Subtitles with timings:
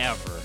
[0.00, 0.40] ever.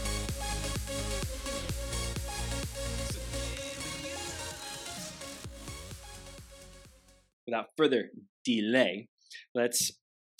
[7.48, 8.10] Without further
[8.44, 9.08] delay,
[9.54, 9.94] let's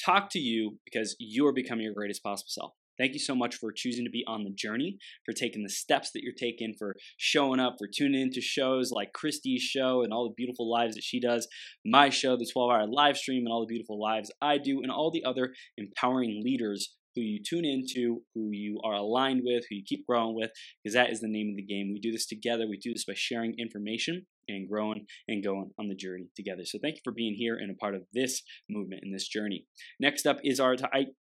[0.04, 2.72] talk to you because you're becoming your greatest possible self.
[2.98, 6.12] Thank you so much for choosing to be on the journey, for taking the steps
[6.12, 10.28] that you're taking, for showing up, for tuning into shows like Christy's show and all
[10.28, 11.48] the beautiful lives that she does,
[11.86, 14.92] my show, the 12 hour live stream, and all the beautiful lives I do, and
[14.92, 19.76] all the other empowering leaders who you tune into, who you are aligned with, who
[19.78, 20.52] you keep growing with,
[20.84, 21.92] because that is the name of the game.
[21.94, 22.68] We do this together.
[22.68, 26.66] We do this by sharing information and growing and going on the journey together.
[26.66, 29.66] So thank you for being here and a part of this movement and this journey.
[30.00, 30.76] Next up is our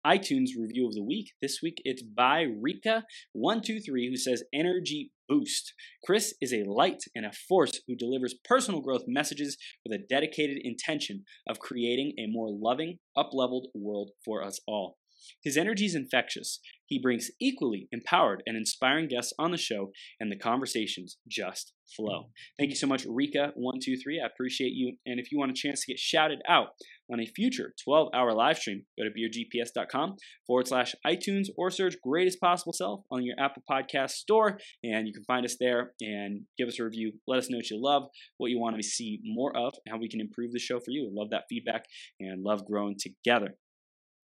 [0.05, 1.31] iTunes review of the week.
[1.41, 5.73] This week it's by Rika123 who says energy boost.
[6.03, 10.57] Chris is a light and a force who delivers personal growth messages with a dedicated
[10.61, 14.97] intention of creating a more loving, up-leveled world for us all.
[15.43, 16.59] His energy is infectious.
[16.85, 22.19] He brings equally empowered and inspiring guests on the show, and the conversations just flow.
[22.19, 22.29] Mm.
[22.59, 24.21] Thank you so much, Rika123.
[24.21, 24.97] I appreciate you.
[25.05, 26.69] And if you want a chance to get shouted out
[27.11, 31.95] on a future 12 hour live stream, go to beyourgps.com forward slash iTunes or search
[32.03, 34.59] greatest possible self on your Apple Podcast store.
[34.83, 37.13] And you can find us there and give us a review.
[37.27, 38.03] Let us know what you love,
[38.37, 40.91] what you want to see more of, and how we can improve the show for
[40.91, 41.09] you.
[41.13, 41.85] love that feedback
[42.19, 43.55] and love growing together.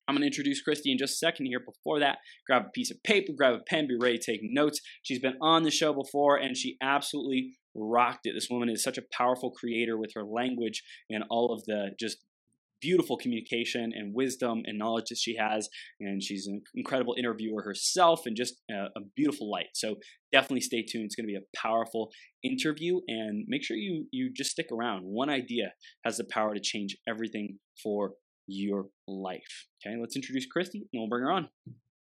[0.09, 1.59] I'm going to introduce Christy in just a second here.
[1.59, 4.81] Before that, grab a piece of paper, grab a pen, be ready to take notes.
[5.03, 8.33] She's been on the show before and she absolutely rocked it.
[8.33, 12.17] This woman is such a powerful creator with her language and all of the just
[12.81, 15.69] beautiful communication and wisdom and knowledge that she has.
[15.99, 19.67] And she's an incredible interviewer herself and just a, a beautiful light.
[19.75, 19.97] So
[20.31, 21.05] definitely stay tuned.
[21.05, 22.09] It's going to be a powerful
[22.43, 25.03] interview and make sure you, you just stick around.
[25.03, 25.73] One idea
[26.03, 28.13] has the power to change everything for
[28.49, 29.67] your life.
[29.85, 31.49] Okay, let's introduce Christy and we'll bring her on.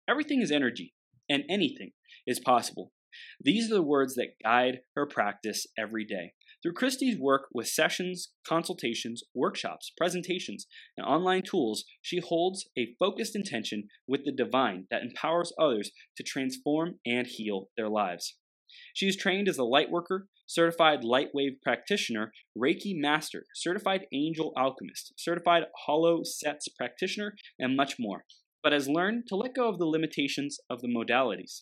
[0.09, 0.93] Everything is energy,
[1.29, 1.91] and anything
[2.27, 2.91] is possible.
[3.39, 6.33] These are the words that guide her practice every day.
[6.61, 10.65] Through Christy's work with sessions, consultations, workshops, presentations,
[10.97, 16.23] and online tools, she holds a focused intention with the divine that empowers others to
[16.23, 18.37] transform and heal their lives.
[18.93, 24.53] She is trained as a light worker, certified light wave practitioner, Reiki master, certified angel
[24.55, 28.25] alchemist, certified hollow sets practitioner, and much more,
[28.61, 31.61] but has learned to let go of the limitations of the modalities.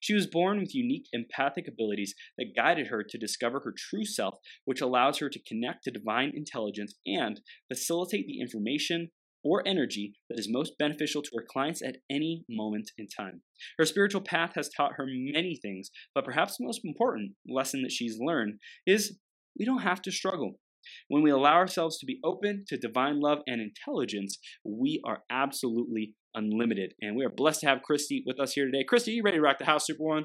[0.00, 4.34] She was born with unique empathic abilities that guided her to discover her true self,
[4.64, 9.12] which allows her to connect to divine intelligence and facilitate the information,
[9.44, 13.42] or energy that is most beneficial to her clients at any moment in time.
[13.78, 17.92] Her spiritual path has taught her many things, but perhaps the most important lesson that
[17.92, 19.18] she's learned is
[19.58, 20.54] we don't have to struggle.
[21.08, 26.14] When we allow ourselves to be open to divine love and intelligence, we are absolutely
[26.34, 26.94] unlimited.
[27.00, 28.84] And we are blessed to have Christy with us here today.
[28.84, 30.24] Christy, you ready to rock the house, Super One?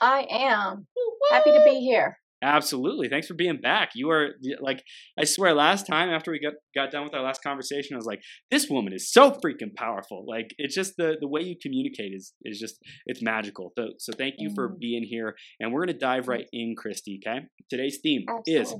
[0.00, 0.86] I am.
[1.30, 2.18] Happy to be here.
[2.42, 3.08] Absolutely.
[3.08, 3.90] Thanks for being back.
[3.94, 4.84] You are like,
[5.18, 8.06] I swear, last time after we got, got done with our last conversation, I was
[8.06, 10.24] like, this woman is so freaking powerful.
[10.26, 13.72] Like, it's just the, the way you communicate is, is just, it's magical.
[13.76, 14.54] So, so thank you mm.
[14.54, 15.34] for being here.
[15.58, 17.20] And we're going to dive right in, Christy.
[17.26, 17.40] Okay.
[17.68, 18.62] Today's theme Absolutely.
[18.62, 18.74] is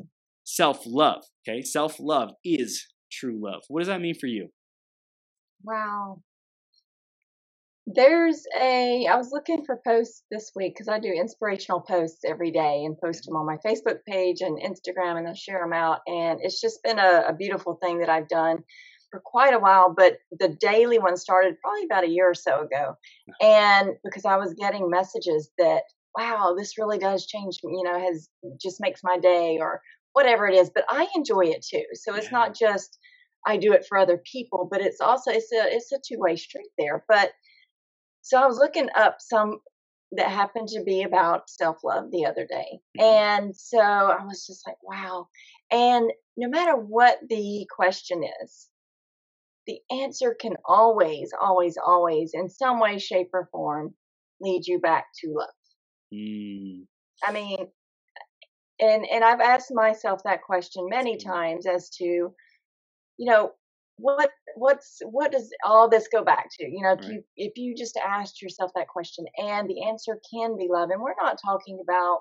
[0.45, 1.25] self love.
[1.47, 1.63] Okay.
[1.63, 3.63] Self love is true love.
[3.69, 4.51] What does that mean for you?
[5.65, 6.23] Wow
[7.95, 12.51] there's a i was looking for posts this week because i do inspirational posts every
[12.51, 13.35] day and post mm-hmm.
[13.35, 16.83] them on my facebook page and instagram and i share them out and it's just
[16.83, 18.59] been a, a beautiful thing that i've done
[19.11, 22.61] for quite a while but the daily one started probably about a year or so
[22.61, 22.95] ago
[23.41, 25.83] and because i was getting messages that
[26.17, 28.29] wow this really does change you know has
[28.61, 29.81] just makes my day or
[30.13, 32.99] whatever it is but i enjoy it too so it's not just
[33.47, 36.69] i do it for other people but it's also it's a it's a two-way street
[36.77, 37.31] there but
[38.29, 39.59] so I was looking up some
[40.13, 42.79] that happened to be about self love the other day.
[42.99, 43.01] Mm-hmm.
[43.01, 45.29] And so I was just like, wow.
[45.71, 48.69] And no matter what the question is,
[49.67, 53.95] the answer can always, always, always, in some way, shape, or form,
[54.43, 55.49] lead you back to love.
[56.13, 56.85] Mm.
[57.27, 57.67] I mean,
[58.79, 62.35] and and I've asked myself that question many times as to, you
[63.19, 63.53] know,
[63.97, 66.69] what what's what does all this go back to?
[66.69, 67.13] You know if right.
[67.13, 71.01] you if you just asked yourself that question and the answer can be love and
[71.01, 72.21] we're not talking about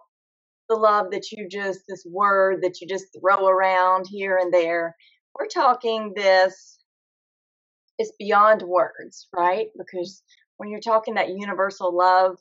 [0.70, 4.96] the love that you just this word that you just throw around here and there.
[5.38, 6.80] We're talking this
[7.98, 9.68] it's beyond words right?
[9.78, 10.24] Because
[10.58, 12.38] when you're talking that universal love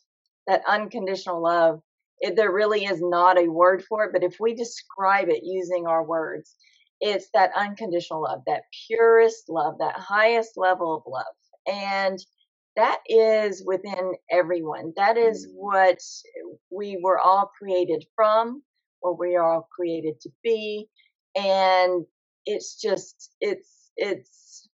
[0.46, 1.80] that unconditional love
[2.20, 5.86] it, there really is not a word for it but if we describe it using
[5.86, 6.54] our words
[7.00, 11.26] it's that unconditional love, that purest love, that highest level of love.
[11.66, 12.18] And
[12.76, 14.92] that is within everyone.
[14.96, 15.50] That is mm.
[15.54, 15.98] what
[16.70, 18.62] we were all created from,
[19.00, 20.88] what we are all created to be.
[21.34, 22.04] And
[22.44, 24.68] it's just, it's, it's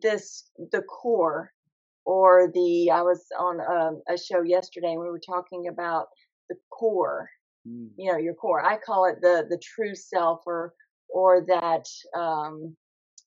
[0.00, 1.52] this, the core
[2.04, 6.06] or the, I was on a, a show yesterday and we were talking about
[6.48, 7.28] the core,
[7.68, 7.88] mm.
[7.96, 8.64] you know, your core.
[8.64, 10.74] I call it the, the true self or
[11.12, 11.86] or that
[12.18, 12.76] um,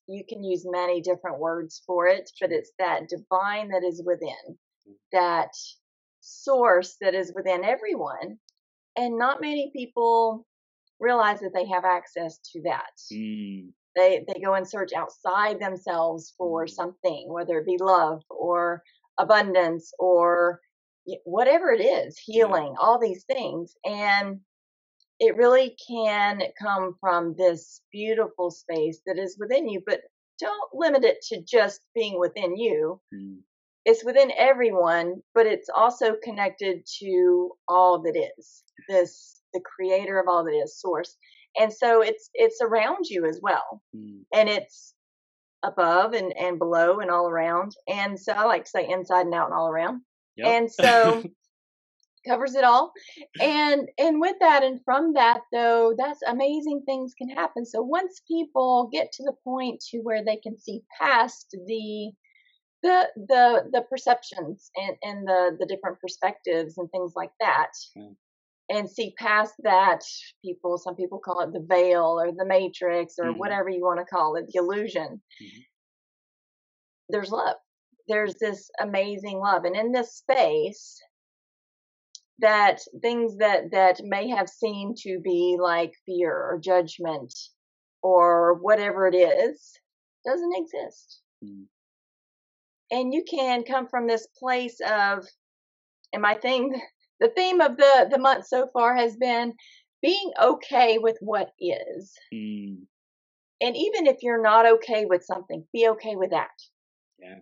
[0.08, 4.58] you can use many different words for it, but it's that divine that is within,
[5.12, 5.50] that
[6.22, 8.38] source that is within everyone.
[8.98, 10.46] And not many people
[11.00, 12.92] realize that they have access to that.
[13.14, 13.70] Mm.
[13.96, 16.70] They, they go and search outside themselves for mm.
[16.70, 18.84] something, whether it be love or
[19.18, 20.60] abundance or
[21.24, 22.80] whatever it is, healing, yeah.
[22.80, 23.76] all these things.
[23.86, 24.40] And
[25.20, 30.02] it really can come from this beautiful space that is within you, but
[30.40, 33.00] don't limit it to just being within you.
[33.14, 33.38] Mm.
[33.86, 40.28] It's within everyone, but it's also connected to all that is this the creator of
[40.28, 41.16] all that is source.
[41.58, 43.82] And so it's it's around you as well.
[43.96, 44.24] Mm.
[44.34, 44.94] And it's
[45.64, 47.74] above and, and below and all around.
[47.88, 50.02] And so I like to say inside and out and all around.
[50.38, 50.48] Yep.
[50.48, 51.24] And so
[52.28, 52.92] covers it all
[53.42, 58.22] and and with that and from that though that's amazing things can happen so once
[58.28, 62.12] people get to the point to where they can see past the
[62.86, 68.16] the the the perceptions and and the the different perspectives and things like that mm.
[68.70, 70.02] and see past that
[70.44, 73.40] people some people call it the veil or the matrix or mm-hmm.
[73.40, 75.62] whatever you want to call it the illusion mm-hmm.
[77.10, 77.56] there's love
[78.08, 81.02] there's this amazing love and in this space
[82.40, 87.34] that things that that may have seemed to be like fear or judgment
[88.04, 89.72] or whatever it is
[90.26, 91.64] doesn't exist mm.
[92.92, 95.26] and you can come from this place of
[96.12, 96.80] and my thing
[97.20, 99.54] the theme of the the month so far has been
[100.02, 102.78] being okay with what is mm.
[103.62, 106.50] and even if you're not okay with something be okay with that
[107.20, 107.40] yeah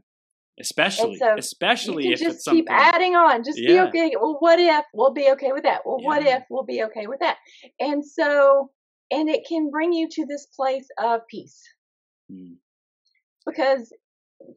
[0.60, 3.44] especially so especially if just it's keep adding on.
[3.44, 3.86] Just yeah.
[3.86, 4.16] be okay.
[4.20, 4.86] Well what if?
[4.94, 5.82] We'll be okay with that.
[5.86, 6.08] Well yeah.
[6.08, 6.44] what if?
[6.50, 7.38] We'll be okay with that.
[7.80, 8.72] And so
[9.12, 11.62] and it can bring you to this place of peace.
[12.32, 12.56] Mm.
[13.46, 13.92] because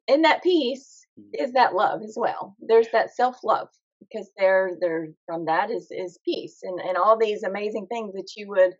[0.06, 1.24] in that peace mm.
[1.32, 2.56] is that love as well.
[2.60, 3.68] There's that self-love
[4.00, 6.60] because there there from that is is peace.
[6.62, 8.74] And and all these amazing things that you would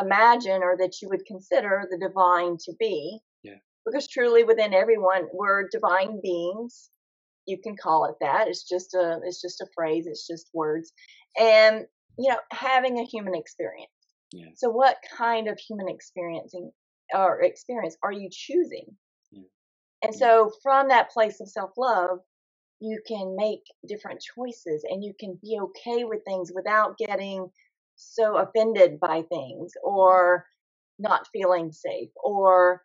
[0.00, 3.20] imagine or that you would consider the divine to be
[3.90, 6.90] because truly within everyone we're divine beings
[7.46, 10.92] you can call it that it's just a it's just a phrase it's just words
[11.40, 11.84] and
[12.18, 13.90] you know having a human experience
[14.32, 14.46] yeah.
[14.56, 16.70] so what kind of human experiencing
[17.14, 18.86] or experience are you choosing
[19.32, 19.42] yeah.
[20.02, 20.18] and yeah.
[20.18, 22.18] so from that place of self-love
[22.80, 27.48] you can make different choices and you can be okay with things without getting
[27.96, 29.88] so offended by things mm-hmm.
[29.88, 30.46] or
[30.98, 32.82] not feeling safe or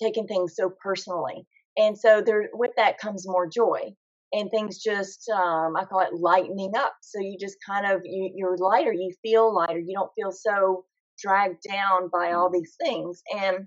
[0.00, 1.46] taking things so personally.
[1.76, 3.94] And so there, with that comes more joy
[4.32, 6.94] and things just, um, I call it lightening up.
[7.02, 9.78] So you just kind of, you, you're lighter, you feel lighter.
[9.78, 10.84] You don't feel so
[11.18, 13.22] dragged down by all these things.
[13.32, 13.66] And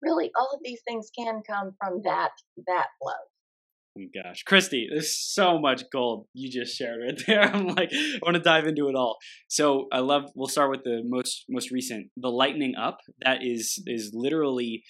[0.00, 2.30] really all of these things can come from that,
[2.66, 3.14] that love.
[3.96, 7.42] Oh gosh, Christy, there's so much gold you just shared right there.
[7.54, 9.18] I'm like, I want to dive into it all.
[9.48, 10.24] So I love.
[10.34, 12.98] We'll start with the most most recent, the lightening up.
[13.24, 14.82] That is is literally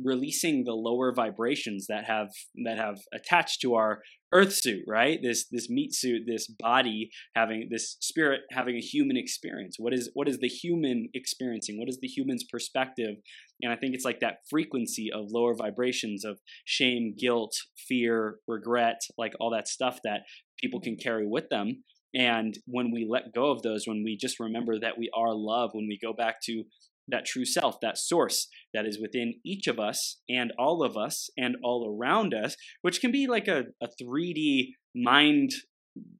[0.00, 2.28] releasing the lower vibrations that have
[2.64, 4.00] that have attached to our
[4.32, 5.18] earth suit right?
[5.22, 9.76] This this meat suit this body having this spirit having a human experience.
[9.78, 11.78] What is what is the human experiencing?
[11.78, 13.16] What is the human's perspective?
[13.60, 19.00] And i think it's like that frequency of lower vibrations of shame guilt fear regret
[19.16, 20.22] like all that stuff that
[20.58, 21.84] people can carry with them.
[22.14, 25.70] And when we let go of those when we just remember that we are love
[25.72, 26.64] when we go back to
[27.12, 31.30] that true self, that source that is within each of us and all of us
[31.38, 35.52] and all around us, which can be like a, a 3D mind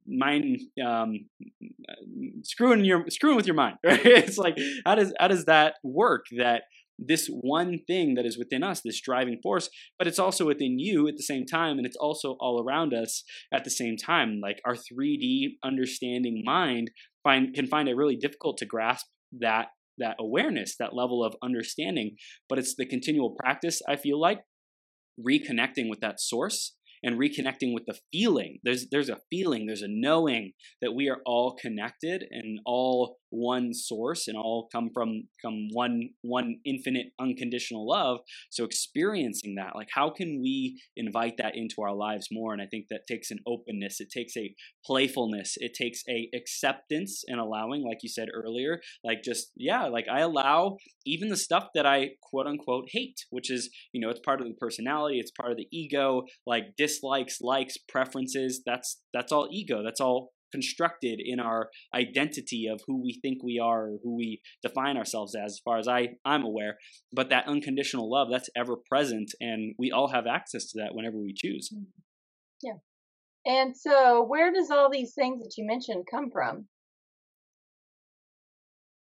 [0.07, 1.25] mind um,
[2.43, 6.25] screwing your screwing with your mind right it's like how does how does that work
[6.37, 6.63] that
[6.99, 11.07] this one thing that is within us, this driving force, but it's also within you
[11.07, 14.39] at the same time, and it's also all around us at the same time.
[14.41, 16.91] Like our 3D understanding mind
[17.23, 19.07] find can find it really difficult to grasp
[19.39, 22.15] that that awareness, that level of understanding.
[22.49, 24.41] But it's the continual practice, I feel like,
[25.19, 28.59] reconnecting with that source and reconnecting with the feeling.
[28.63, 33.73] There's there's a feeling, there's a knowing that we are all connected and all one
[33.73, 38.19] source and all come from come one one infinite unconditional love.
[38.49, 42.53] So experiencing that like how can we invite that into our lives more?
[42.53, 43.99] And i think that takes an openness.
[43.99, 44.53] It takes a
[44.85, 45.55] playfulness.
[45.57, 50.19] It takes a acceptance and allowing like you said earlier like just yeah like i
[50.19, 54.41] allow even the stuff that i quote unquote hate which is you know it's part
[54.41, 59.47] of the personality it's part of the ego like dislikes likes preferences that's that's all
[59.51, 59.83] ego.
[59.83, 64.41] That's all constructed in our identity of who we think we are or who we
[64.61, 66.77] define ourselves as as far as I I'm aware
[67.11, 71.17] but that unconditional love that's ever present and we all have access to that whenever
[71.17, 71.83] we choose mm-hmm.
[72.61, 72.77] yeah
[73.45, 76.67] and so where does all these things that you mentioned come from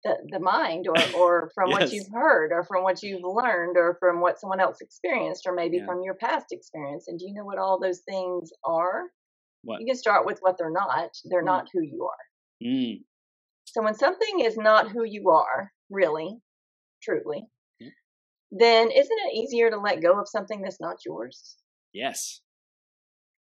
[0.04, 1.80] the, the mind or, or from yes.
[1.80, 5.54] what you've heard or from what you've learned or from what someone else experienced or
[5.54, 5.86] maybe yeah.
[5.86, 9.04] from your past experience and do you know what all those things are
[9.64, 9.80] what?
[9.80, 11.10] You can start with what they're not.
[11.24, 11.46] They're mm.
[11.46, 12.66] not who you are.
[12.66, 13.02] Mm.
[13.64, 16.38] So when something is not who you are, really,
[17.02, 17.44] truly,
[17.82, 17.90] mm.
[18.50, 21.56] then isn't it easier to let go of something that's not yours?
[21.92, 22.40] Yes.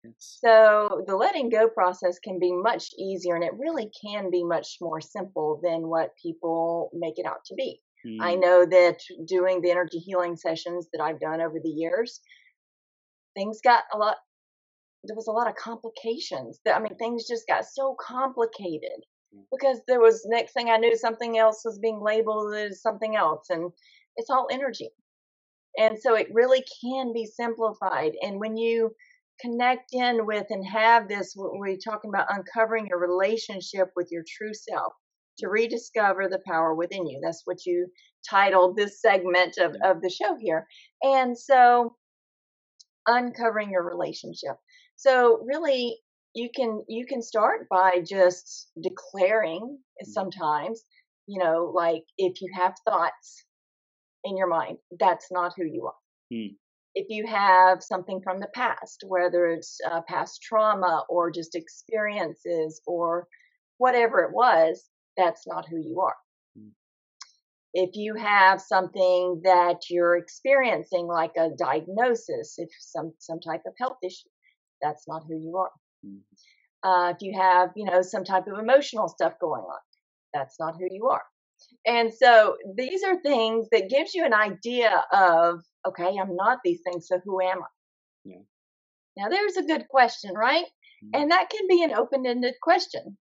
[0.05, 0.39] yes.
[0.45, 4.79] So the letting go process can be much easier and it really can be much
[4.81, 7.81] more simple than what people make it out to be.
[8.19, 12.21] I know that doing the energy healing sessions that I've done over the years,
[13.37, 14.17] things got a lot
[15.05, 16.61] there was a lot of complications.
[16.67, 19.05] I mean, things just got so complicated
[19.35, 19.43] mm.
[19.51, 23.47] because there was next thing I knew, something else was being labeled as something else,
[23.51, 23.71] and
[24.17, 24.91] it's all energy.
[25.79, 28.13] And so it really can be simplified.
[28.23, 28.91] And when you
[29.41, 34.53] connect in with and have this, we're talking about uncovering your relationship with your true
[34.53, 34.93] self
[35.39, 37.21] to rediscover the power within you.
[37.23, 37.87] That's what you
[38.29, 40.67] titled this segment of, of the show here.
[41.03, 41.97] And so
[43.07, 44.57] uncovering your relationship.
[45.01, 45.97] So really
[46.35, 50.11] you can you can start by just declaring mm-hmm.
[50.11, 50.85] sometimes,
[51.27, 53.47] you know, like if you have thoughts
[54.25, 55.95] in your mind, that's not who you are.
[56.31, 56.55] Mm.
[56.95, 62.83] If you have something from the past, whether it's uh, past trauma or just experiences
[62.87, 63.27] or
[63.79, 64.85] whatever it was,
[65.17, 66.17] that's not who you are.
[66.59, 66.73] Mm.
[67.73, 73.73] If you have something that you're experiencing, like a diagnosis, if some some type of
[73.79, 74.29] health issue,
[74.83, 75.71] that's not who you are.
[76.07, 76.89] Mm-hmm.
[76.89, 79.79] Uh, if you have, you know, some type of emotional stuff going on,
[80.33, 81.23] that's not who you are.
[81.87, 86.81] And so these are things that gives you an idea of, okay, I'm not these
[86.83, 87.67] things, so who am I?
[88.25, 88.43] Yeah.
[89.17, 90.65] Now there's a good question, right?
[90.65, 91.21] Mm-hmm.
[91.21, 93.19] And that can be an open-ended question.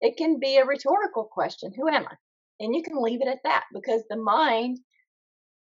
[0.00, 2.14] It can be a rhetorical question, who am I?
[2.60, 4.78] And you can leave it at that because the mind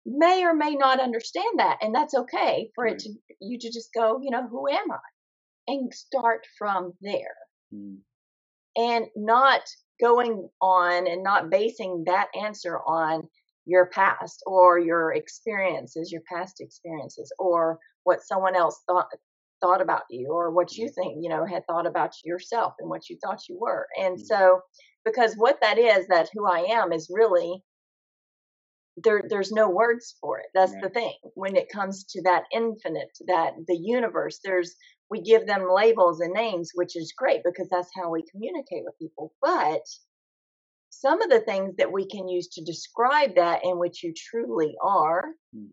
[0.05, 3.89] may or may not understand that and that's okay for it to you to just
[3.93, 4.97] go you know who am i?
[5.67, 7.35] and start from there.
[7.73, 7.97] Mm.
[8.75, 9.61] and not
[10.01, 13.27] going on and not basing that answer on
[13.65, 19.07] your past or your experiences your past experiences or what someone else thought
[19.61, 23.09] thought about you or what you think you know had thought about yourself and what
[23.09, 23.87] you thought you were.
[23.97, 24.25] And mm.
[24.25, 24.59] so
[25.05, 27.63] because what that is that who i am is really
[28.97, 30.83] there there's no words for it that's right.
[30.83, 34.75] the thing when it comes to that infinite that the universe there's
[35.09, 38.97] we give them labels and names which is great because that's how we communicate with
[38.99, 39.81] people but
[40.89, 44.75] some of the things that we can use to describe that in which you truly
[44.81, 45.65] are hmm.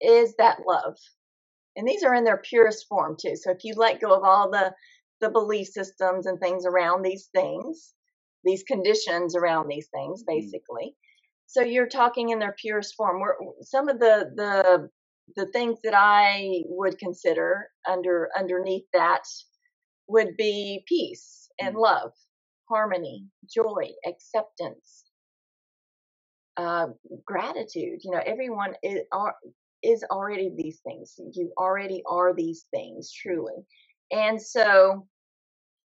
[0.00, 0.96] is that love
[1.76, 4.50] and these are in their purest form too so if you let go of all
[4.50, 4.72] the
[5.20, 7.94] the belief systems and things around these things
[8.42, 10.34] these conditions around these things hmm.
[10.34, 10.96] basically
[11.46, 13.20] so you're talking in their purest form.
[13.20, 14.88] Where some of the the
[15.36, 19.22] the things that I would consider under underneath that
[20.08, 21.80] would be peace and mm.
[21.80, 22.12] love,
[22.68, 25.04] harmony, joy, acceptance,
[26.56, 26.88] uh,
[27.24, 28.00] gratitude.
[28.02, 29.34] You know, everyone is are,
[29.82, 31.14] is already these things.
[31.32, 33.64] You already are these things truly,
[34.10, 35.06] and so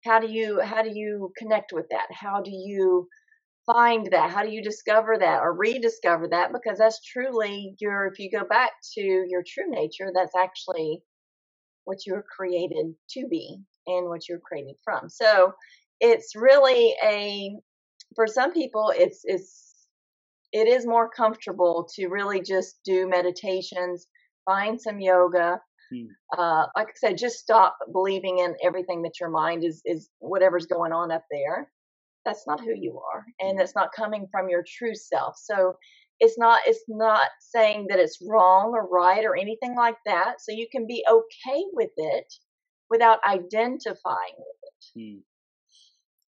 [0.04, 2.06] how do you how do you connect with that?
[2.12, 3.08] How do you
[3.66, 4.30] find that?
[4.30, 6.52] How do you discover that or rediscover that?
[6.52, 11.02] Because that's truly your, if you go back to your true nature, that's actually
[11.84, 15.08] what you were created to be and what you were created from.
[15.08, 15.52] So
[16.00, 17.56] it's really a,
[18.14, 19.86] for some people, it's, it's,
[20.52, 24.06] it is more comfortable to really just do meditations,
[24.44, 25.60] find some yoga.
[25.92, 26.04] Hmm.
[26.38, 30.66] Uh, like I said, just stop believing in everything that your mind is is whatever's
[30.66, 31.70] going on up there.
[32.24, 33.58] That's not who you are, and hmm.
[33.58, 35.36] that's not coming from your true self.
[35.38, 35.74] So
[36.20, 40.36] it's not it's not saying that it's wrong or right or anything like that.
[40.40, 42.32] So you can be okay with it
[42.90, 45.00] without identifying with it.
[45.00, 45.20] Hmm.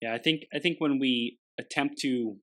[0.01, 2.35] Yeah, I think I think when we attempt to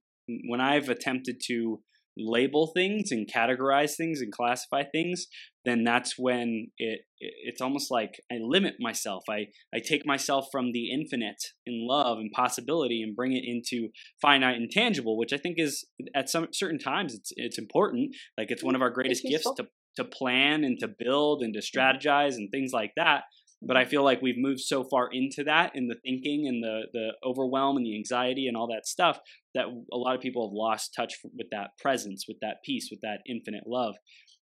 [0.48, 1.80] when I've attempted to
[2.16, 5.26] label things and categorize things and classify things,
[5.64, 9.24] then that's when it, it's almost like I limit myself.
[9.28, 13.88] I I take myself from the infinite in love and possibility and bring it into
[14.20, 18.14] finite and tangible, which I think is at some certain times it's it's important.
[18.36, 19.66] Like it's one of our greatest gifts to
[19.96, 21.78] to plan and to build and to mm-hmm.
[21.78, 23.22] strategize and things like that.
[23.66, 26.82] But I feel like we've moved so far into that in the thinking and the
[26.92, 29.18] the overwhelm and the anxiety and all that stuff
[29.54, 33.00] that a lot of people have lost touch with that presence, with that peace, with
[33.00, 33.94] that infinite love.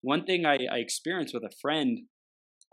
[0.02, 2.00] One thing I, I experienced with a friend,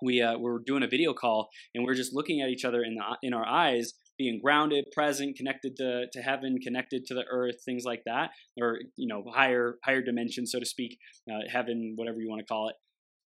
[0.03, 2.83] we uh, were doing a video call and we are just looking at each other
[2.83, 7.25] in the in our eyes, being grounded, present, connected to, to heaven, connected to the
[7.31, 10.99] earth, things like that, or you know higher higher dimension, so to speak,
[11.31, 12.77] uh, heaven, whatever you want to call it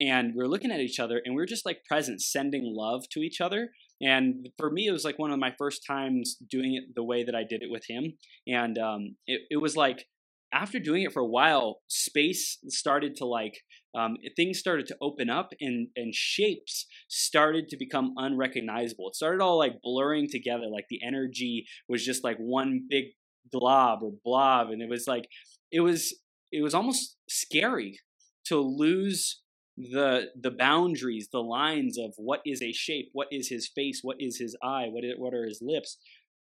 [0.01, 3.07] and we are looking at each other and we are just like present sending love
[3.11, 3.69] to each other.
[4.01, 7.23] And for me it was like one of my first times doing it the way
[7.23, 8.13] that i did it with him.
[8.47, 10.05] And um, it, it was like
[10.51, 13.61] after doing it for a while space started to like
[13.93, 19.09] um, things started to open up and and shapes started to become unrecognizable.
[19.09, 23.05] It started all like blurring together like the energy was just like one big
[23.51, 25.27] glob or blob and it was like
[25.71, 26.15] it was
[26.51, 27.99] it was almost scary
[28.45, 29.41] to lose
[29.77, 34.17] the the boundaries, the lines of what is a shape, what is his face, what
[34.19, 35.97] is his eye, what is, what are his lips.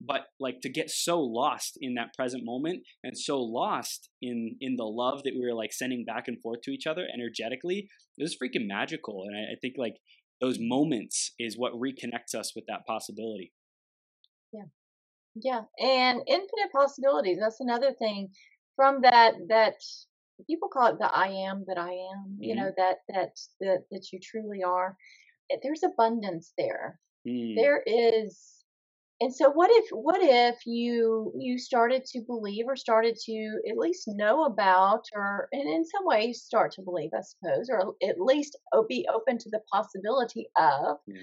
[0.05, 4.77] But like to get so lost in that present moment and so lost in in
[4.77, 7.89] the love that we were like sending back and forth to each other energetically,
[8.19, 9.25] it was freaking magical.
[9.27, 9.97] And I, I think like
[10.41, 13.53] those moments is what reconnects us with that possibility.
[14.53, 14.65] Yeah.
[15.37, 15.61] Yeah.
[15.79, 17.39] And infinite possibilities.
[17.41, 18.31] That's another thing
[18.77, 19.75] from that that
[20.47, 22.43] people call it the I am that I am, mm-hmm.
[22.43, 24.97] you know, that, that, that, that you truly are.
[25.51, 26.99] Eh, there's abundance there.
[27.27, 27.55] Mm.
[27.57, 28.41] There is,
[29.21, 33.77] and so what if, what if you, you started to believe or started to at
[33.77, 38.21] least know about, or, and in some ways start to believe, I suppose, or at
[38.21, 41.23] least be open to the possibility of yeah.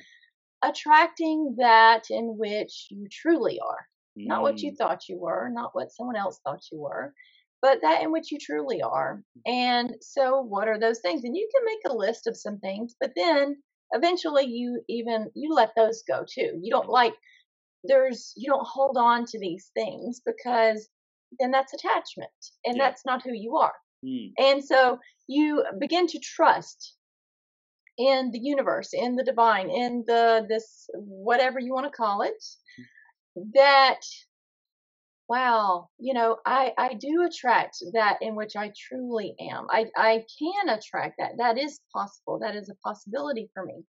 [0.63, 3.85] attracting that in which you truly are.
[4.17, 4.27] Mm.
[4.27, 4.77] Not what you mm.
[4.77, 7.13] thought you were, not what someone else thought you were,
[7.61, 9.21] but that in which you truly are.
[9.45, 11.23] And so, what are those things?
[11.23, 13.57] And you can make a list of some things, but then
[13.91, 16.59] eventually you even you let those go too.
[16.61, 17.13] You don't like
[17.83, 20.89] there's you don't hold on to these things because
[21.39, 22.31] then that's attachment,
[22.65, 22.83] and yeah.
[22.83, 23.73] that's not who you are.
[24.05, 24.31] Mm.
[24.37, 26.95] And so you begin to trust
[27.97, 32.43] in the universe, in the divine, in the this whatever you want to call it,
[32.79, 33.43] mm.
[33.53, 34.01] that
[35.29, 39.67] wow, you know, I, I do attract that in which I truly am.
[39.69, 41.37] I, I can attract that.
[41.37, 42.39] That is possible.
[42.39, 43.85] That is a possibility for me.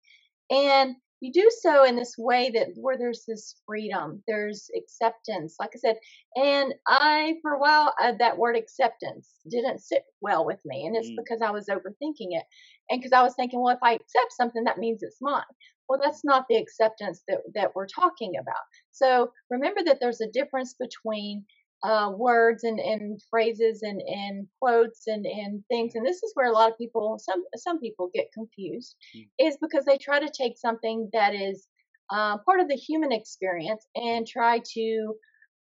[0.50, 5.70] And you do so in this way that where there's this freedom, there's acceptance, like
[5.74, 5.96] I said.
[6.34, 10.86] And I, for a while, uh, that word acceptance didn't sit well with me.
[10.86, 11.16] And it's mm.
[11.16, 12.44] because I was overthinking it.
[12.88, 15.42] And because I was thinking, well, if I accept something, that means it's mine.
[15.88, 18.62] Well, that's not the acceptance that, that we're talking about.
[18.92, 21.44] So remember that there's a difference between
[21.82, 25.94] uh, words and, and phrases and, and quotes and, and things.
[25.94, 29.26] And this is where a lot of people, some some people get confused, mm.
[29.38, 31.66] is because they try to take something that is
[32.10, 35.14] uh, part of the human experience and try to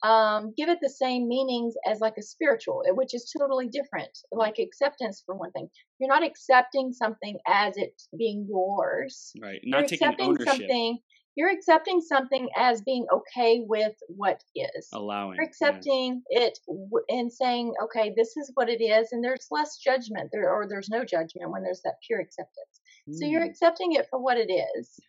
[0.04, 4.18] um, give it the same meanings as like a spiritual, eh, which is totally different.
[4.32, 9.32] Like acceptance, for one thing, you're not accepting something as it being yours.
[9.42, 9.60] Right.
[9.64, 10.48] Not you're taking accepting ownership.
[10.48, 11.00] something.
[11.40, 14.90] You're accepting something as being okay with what is.
[14.92, 15.36] Allowing.
[15.36, 16.48] You're accepting yeah.
[16.48, 16.60] it
[17.08, 20.90] and saying, okay, this is what it is, and there's less judgment there, or there's
[20.90, 22.82] no judgment when there's that pure acceptance.
[23.10, 23.14] Mm.
[23.14, 23.50] So you're mm.
[23.50, 25.00] accepting it for what it is,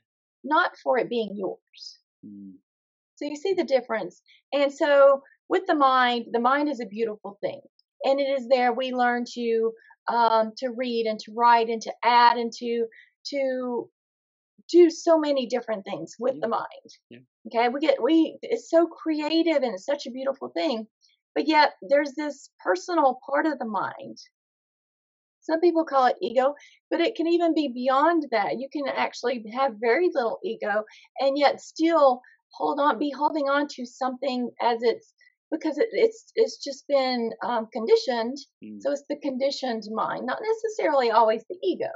[0.44, 1.98] not for it being yours.
[2.24, 2.52] Mm.
[3.16, 4.22] So you see the difference.
[4.52, 7.60] And so with the mind, the mind is a beautiful thing.
[8.04, 9.72] And it is there we learn to
[10.06, 12.86] um, to read and to write and to add and to
[13.30, 13.90] to
[14.70, 16.40] do so many different things with yeah.
[16.42, 16.90] the mind.
[17.10, 17.18] Yeah.
[17.46, 20.86] Okay, we get we it's so creative and it's such a beautiful thing,
[21.34, 24.18] but yet there's this personal part of the mind.
[25.42, 26.54] Some people call it ego,
[26.90, 28.58] but it can even be beyond that.
[28.58, 30.84] You can actually have very little ego
[31.18, 32.20] and yet still
[32.52, 35.14] hold on, be holding on to something as it's
[35.50, 38.36] because it, it's it's just been um, conditioned.
[38.62, 38.80] Mm.
[38.80, 41.90] So it's the conditioned mind, not necessarily always the ego.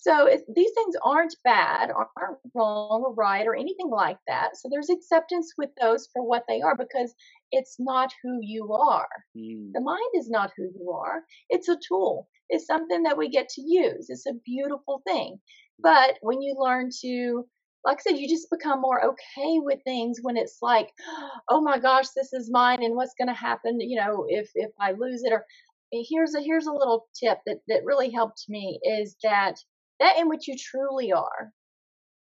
[0.00, 4.56] So these things aren't bad, aren't wrong or right or anything like that.
[4.56, 7.12] So there's acceptance with those for what they are because
[7.50, 9.08] it's not who you are.
[9.36, 9.72] Mm.
[9.72, 11.24] The mind is not who you are.
[11.50, 12.28] It's a tool.
[12.48, 14.06] It's something that we get to use.
[14.08, 15.40] It's a beautiful thing.
[15.80, 17.48] But when you learn to
[17.84, 20.90] like I said, you just become more okay with things when it's like,
[21.48, 24.70] oh my gosh, this is mine, and what's going to happen, you know, if if
[24.80, 25.32] I lose it?
[25.32, 25.44] Or
[25.90, 29.56] here's a here's a little tip that that really helped me is that
[30.00, 31.52] that in which you truly are,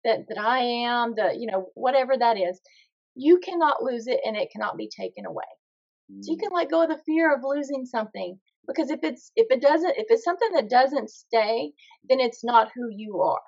[0.03, 2.62] that that I am, the you know whatever that is,
[3.15, 5.45] you cannot lose it, and it cannot be taken away.
[6.21, 6.41] So you Mm.
[6.41, 9.97] can let go of the fear of losing something because if it's if it doesn't
[9.97, 11.73] if it's something that doesn't stay,
[12.10, 13.41] then it's not who you are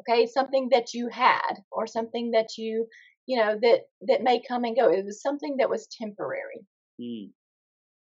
[0.00, 2.86] okay something that you had or something that you
[3.26, 6.66] you know that that may come and go it was something that was temporary
[7.00, 7.32] Mm.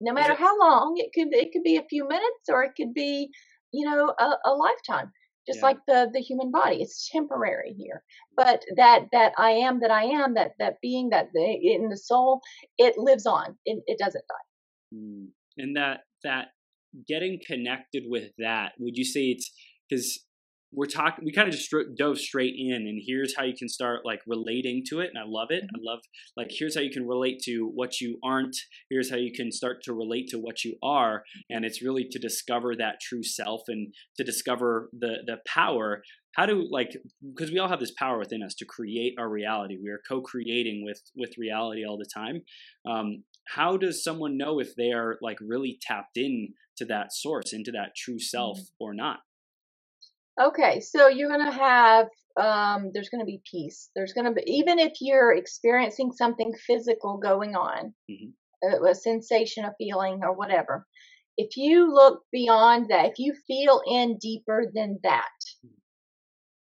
[0.02, 2.94] no matter how long it could it could be a few minutes or it could
[2.94, 3.30] be
[3.76, 5.12] you know a, a lifetime
[5.48, 5.66] just Yeah.
[5.66, 8.04] like the the human body it's temporary here
[8.36, 11.98] but that that i am that i am that that being that the, in the
[11.98, 12.42] soul
[12.78, 14.46] it lives on it, it doesn't die
[14.94, 15.28] Mm.
[15.58, 16.48] And that that
[17.08, 19.52] getting connected with that, would you say it's
[19.90, 20.26] because
[20.72, 24.06] we're talking, we kind of just dove straight in, and here's how you can start
[24.06, 25.64] like relating to it, and I love it.
[25.64, 26.00] I love
[26.36, 28.56] like here's how you can relate to what you aren't.
[28.90, 32.20] Here's how you can start to relate to what you are, and it's really to
[32.20, 36.04] discover that true self and to discover the the power.
[36.36, 36.92] How do like
[37.34, 39.78] because we all have this power within us to create our reality.
[39.82, 42.42] We are co-creating with with reality all the time.
[42.90, 47.54] Um, how does someone know if they are like really tapped in to that source
[47.54, 49.20] into that true self or not
[50.42, 53.90] Okay, so you're gonna have um, there's gonna be peace.
[53.96, 58.34] There's gonna be even if you're experiencing something physical going on, Mhm.
[58.64, 60.86] a, a sensation, a feeling, or whatever.
[61.38, 65.32] If you look beyond that, if you feel in deeper than that,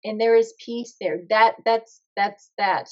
[0.04, 2.88] and there is peace there, that that's that's that.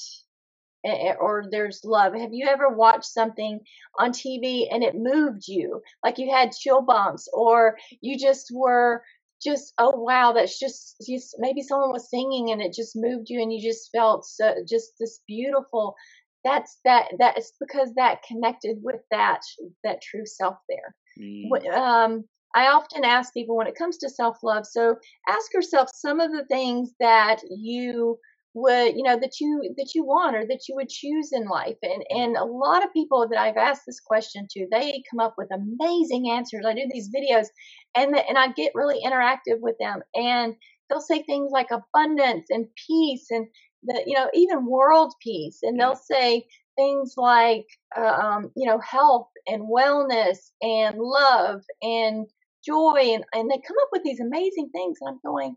[0.85, 2.13] Or there's love.
[2.13, 3.59] Have you ever watched something
[3.99, 9.01] on TV and it moved you, like you had chill bumps, or you just were
[9.43, 13.41] just oh wow that's just just maybe someone was singing and it just moved you
[13.41, 15.95] and you just felt so just this beautiful
[16.43, 19.41] that's that that is because that connected with that
[19.83, 20.95] that true self there.
[21.19, 22.23] Mm, um
[22.55, 24.95] i often ask people when it comes to self love so
[25.29, 28.17] ask yourself some of the things that you
[28.53, 31.77] would you know that you that you want or that you would choose in life.
[31.81, 35.35] And and a lot of people that i've asked this question to they come up
[35.37, 36.65] with amazing answers.
[36.65, 37.47] I do these videos
[37.95, 40.01] and the, and i get really interactive with them.
[40.15, 40.55] And
[40.89, 43.47] they'll say things like abundance and peace and
[43.83, 45.59] the you know even world peace.
[45.63, 46.45] And they'll say
[46.77, 47.65] things like
[47.97, 52.27] uh, um, you know health and wellness and love and
[52.65, 53.13] joy.
[53.13, 54.99] And, and they come up with these amazing things.
[55.01, 55.55] And i'm going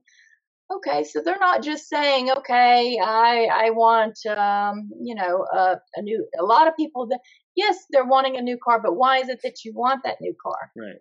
[0.73, 6.03] okay so they're not just saying okay i i want um you know a, a
[6.03, 7.21] new a lot of people that
[7.57, 10.35] yes they're wanting a new car but why is it that you want that new
[10.43, 10.73] car?
[10.77, 10.97] Right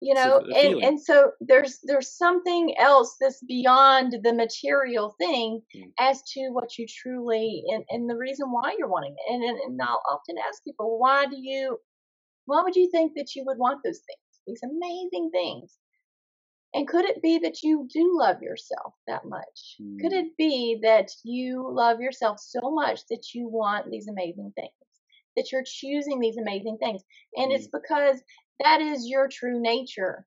[0.00, 5.92] you know and and so there's there's something else that's beyond the material thing Mm.
[5.98, 9.34] as to what you truly and, and the reason why you're wanting it.
[9.34, 11.78] And, and and i'll often ask people why do you
[12.46, 15.78] why would you think that you would want those things these amazing things
[16.74, 19.80] and could it be that you do love yourself that much?
[20.00, 20.24] Could Mm.
[20.26, 24.72] it be that you love yourself so much that you want these amazing things?
[25.36, 27.02] That you're choosing these amazing things.
[27.36, 28.22] And it's because
[28.60, 30.26] that is your true nature.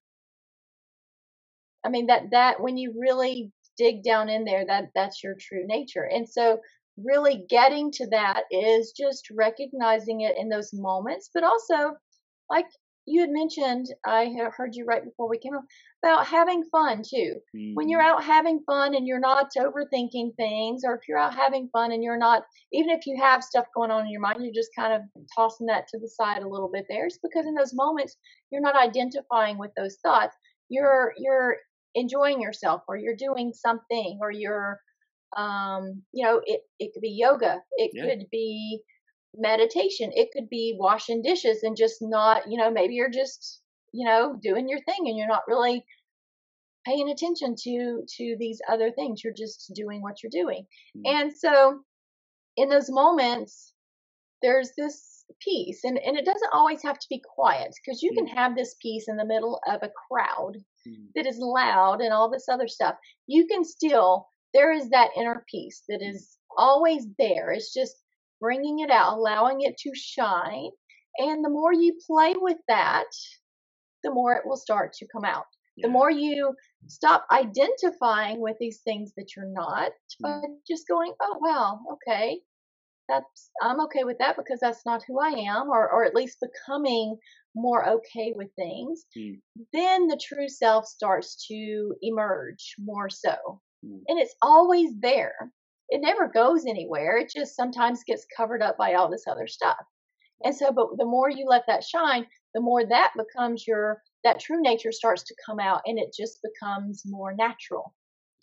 [1.83, 5.65] I mean that that when you really dig down in there that that's your true
[5.67, 6.05] nature.
[6.05, 6.59] And so
[6.97, 11.97] really getting to that is just recognizing it in those moments but also
[12.49, 12.67] like
[13.05, 15.63] you had mentioned i heard you right before we came on
[16.03, 17.35] about having fun too
[17.73, 18.01] when you're Mhm.
[18.01, 22.01] out having fun and you're not overthinking things, or if you're out having fun and
[22.03, 24.93] you're not, even if you have stuff going on in your mind, you're just kind
[24.93, 25.01] of
[25.35, 27.05] tossing that to the side a little bit there.
[27.05, 28.15] It's because in those moments
[28.49, 30.35] you're not identifying with those thoughts.
[30.69, 31.57] You're you're
[31.95, 34.79] enjoying yourself, or you're doing something, or you're,
[35.37, 38.03] um, you know, it it could be yoga, it Yeah.
[38.03, 38.81] could be
[39.37, 43.61] meditation, it could be washing dishes and just not, you know, maybe you're just
[43.93, 45.85] you know doing your thing and you're not really
[46.85, 49.23] paying attention to to these other things.
[49.23, 50.65] You're just doing what you're doing.
[50.97, 51.01] Mm.
[51.05, 51.79] and so
[52.57, 53.73] in those moments
[54.41, 58.27] there's this peace and and it doesn't always have to be quiet because you can
[58.27, 61.07] have this peace in the middle of a crowd Mm.
[61.15, 62.95] that is loud and all this other stuff.
[63.25, 67.51] You can still there is that inner peace that is always there.
[67.51, 67.95] It's just
[68.39, 70.69] bringing it out, allowing it to shine.
[71.17, 73.05] And the more you play with that,
[74.03, 75.45] the more it will start to come out.
[75.77, 75.87] Yeah.
[75.87, 76.53] The more you
[76.87, 82.39] stop identifying with these things that you're not, but just going, oh, well, okay,
[83.09, 86.37] that's I'm okay with that because that's not who I am, or or at least
[86.41, 87.17] becoming
[87.55, 89.39] more okay with things, mm.
[89.73, 93.61] then the true self starts to emerge more so.
[93.85, 94.01] Mm.
[94.07, 95.51] And it's always there.
[95.89, 97.17] It never goes anywhere.
[97.17, 99.77] It just sometimes gets covered up by all this other stuff.
[100.43, 104.39] And so, but the more you let that shine, the more that becomes your, that
[104.39, 107.93] true nature starts to come out and it just becomes more natural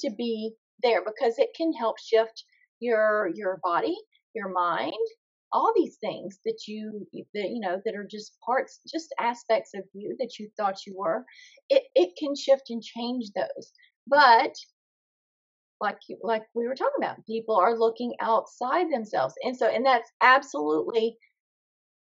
[0.00, 0.52] to be
[0.82, 2.44] there because it can help shift
[2.80, 3.96] your, your body,
[4.34, 4.94] your mind,
[5.52, 9.82] all these things that you that you know that are just parts just aspects of
[9.92, 11.24] you that you thought you were
[11.68, 13.72] it it can shift and change those
[14.06, 14.54] but
[15.82, 19.84] like you, like we were talking about people are looking outside themselves and so and
[19.84, 21.16] that's absolutely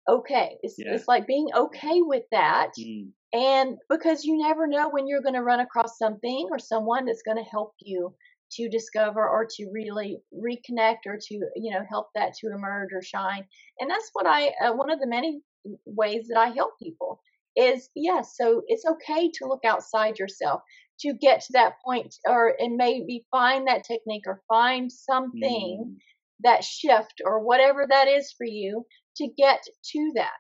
[0.09, 0.95] okay it's, yeah.
[0.95, 3.09] it's like being okay with that mm.
[3.33, 7.23] and because you never know when you're going to run across something or someone that's
[7.23, 8.15] going to help you
[8.53, 13.03] to discover or to really reconnect or to you know help that to emerge or
[13.03, 13.45] shine
[13.81, 15.41] and that's what i uh, one of the many
[15.85, 17.21] ways that i help people
[17.57, 20.61] is yes so it's okay to look outside yourself
[21.01, 25.97] to get to that point or and maybe find that technique or find something mm.
[26.41, 28.85] that shift or whatever that is for you
[29.17, 30.31] to get to that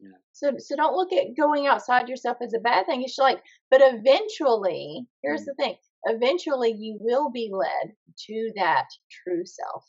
[0.00, 0.08] yeah.
[0.32, 3.02] So, so don't look at going outside yourself as a bad thing.
[3.02, 5.46] It's like, but eventually, here's mm.
[5.46, 7.94] the thing: eventually you will be led
[8.26, 9.84] to that true self.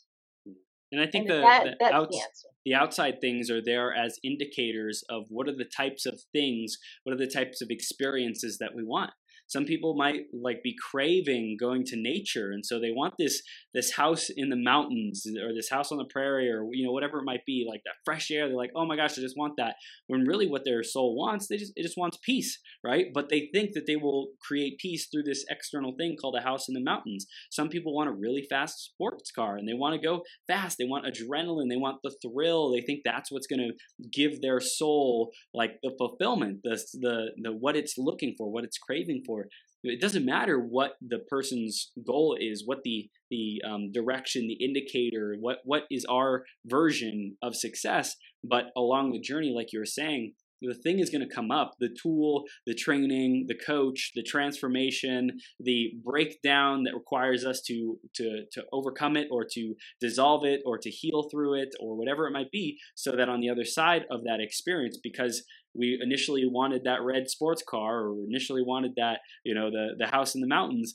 [0.90, 2.18] And I think and the, that, the, outs-
[2.64, 6.76] the, the, outside things are there as indicators of what are the types of things,
[7.04, 9.12] what are the types of experiences that we want
[9.52, 13.42] some people might like be craving going to nature and so they want this
[13.74, 17.18] this house in the mountains or this house on the prairie or you know whatever
[17.18, 18.46] it might be like that fresh air.
[18.46, 21.48] They're like oh my gosh i just want that when really what their soul wants
[21.48, 23.06] they just it just wants peace right?
[23.12, 26.68] But they think that they will create peace through this external thing called a house
[26.68, 27.26] in the mountains.
[27.50, 30.78] Some people want a really fast sports car and they want to go fast.
[30.78, 31.68] They want adrenaline.
[31.68, 32.72] They want the thrill.
[32.72, 37.52] They think that's what's going to give their soul like the fulfillment the the the
[37.52, 39.41] what it's looking for what it's craving for
[39.84, 45.36] it doesn't matter what the person's goal is what the the um, direction the indicator
[45.40, 50.34] what what is our version of success but along the journey like you were saying
[50.62, 51.72] the thing is going to come up.
[51.80, 58.44] The tool the training the coach the transformation the breakdown that requires us to to
[58.52, 62.32] to overcome it or to dissolve it or to heal through it or whatever it
[62.32, 66.84] might be so that on the other side of that experience because we initially wanted
[66.84, 70.46] that red sports car or initially wanted that you know the the house in the
[70.46, 70.94] mountains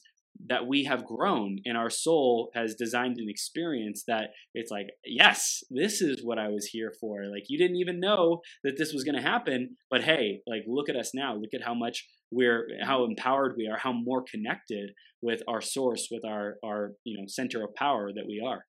[0.49, 5.63] that we have grown and our soul has designed an experience that it's like yes
[5.71, 7.25] this is what i was here for.
[7.25, 10.89] Like you didn't even know that this was going to happen but hey like look
[10.89, 11.35] at us now.
[11.35, 16.07] Look at how much we're how empowered we are how more connected with our source
[16.11, 18.65] with our our you know center of power that we are.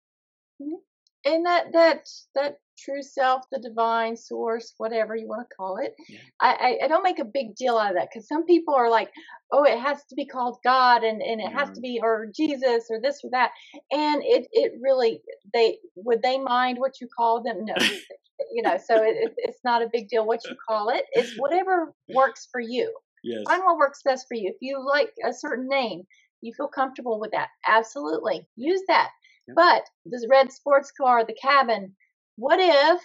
[0.63, 1.33] Mm-hmm.
[1.33, 5.95] and that that that true self, the divine source, whatever you want to call it.
[6.09, 6.19] Yeah.
[6.41, 9.11] I, I, don't make a big deal out of that because some people are like,
[9.53, 11.83] oh, it has to be called God and, and it has to mm-hmm.
[11.83, 13.51] be or Jesus or this or that.
[13.91, 15.21] And it, it really,
[15.53, 17.65] they would they mind what you call them?
[17.65, 17.75] No.
[18.53, 21.05] you know, so it, it's not a big deal what you call it.
[21.13, 22.95] It's whatever works for you.
[23.25, 23.43] Yes.
[23.49, 24.51] Find what works best for you.
[24.51, 26.03] If you like a certain name,
[26.41, 27.49] you feel comfortable with that.
[27.67, 28.47] Absolutely.
[28.57, 29.11] Use that.
[29.55, 31.95] But this red sports car, the cabin,
[32.39, 33.03] what if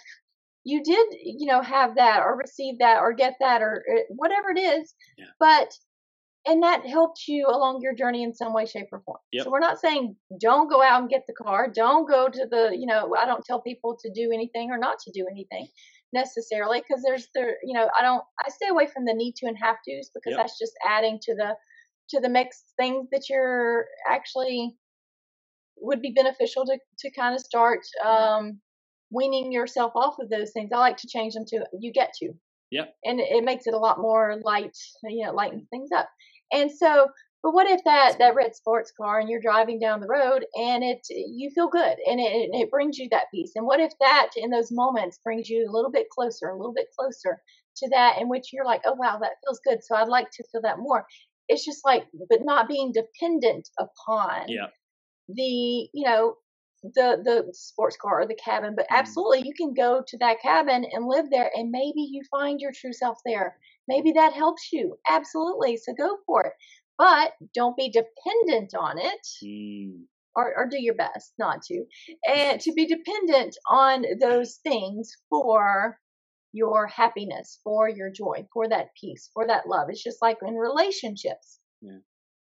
[0.64, 4.50] you did, you know, have that or receive that or get that or uh, whatever
[4.50, 5.26] it is, yeah.
[5.38, 5.70] but
[6.46, 9.18] and that helped you along your journey in some way, shape, or form.
[9.32, 9.44] Yep.
[9.44, 12.76] So we're not saying don't go out and get the car, don't go to the,
[12.78, 15.66] you know, I don't tell people to do anything or not to do anything
[16.12, 19.46] necessarily because there's there, you know, I don't, I stay away from the need to
[19.46, 20.38] and have tos because yep.
[20.38, 21.56] that's just adding to the
[22.10, 24.76] to the mixed things that you're actually
[25.78, 28.60] would be beneficial to to kind of start um
[29.14, 30.70] weaning yourself off of those things.
[30.72, 32.32] I like to change them to you get to.
[32.70, 32.94] Yep.
[33.04, 36.08] And it makes it a lot more light, you know, lightens things up.
[36.52, 37.08] And so,
[37.42, 40.82] but what if that that red sports car and you're driving down the road and
[40.82, 43.52] it you feel good and it it brings you that peace.
[43.54, 46.74] And what if that in those moments brings you a little bit closer, a little
[46.74, 47.40] bit closer
[47.76, 49.84] to that in which you're like, oh wow, that feels good.
[49.84, 51.06] So I'd like to feel that more.
[51.48, 54.68] It's just like, but not being dependent upon yeah.
[55.28, 56.36] the you know
[56.94, 58.96] the the sports car or the cabin but mm-hmm.
[58.96, 62.72] absolutely you can go to that cabin and live there and maybe you find your
[62.72, 63.56] true self there
[63.88, 66.52] maybe that helps you absolutely so go for it
[66.98, 70.02] but don't be dependent on it mm.
[70.36, 71.84] or, or do your best not to,
[72.28, 75.98] and to be dependent on those things for
[76.52, 79.88] your happiness, for your joy, for that peace, for that love.
[79.90, 81.98] It's just like in relationships, Yeah.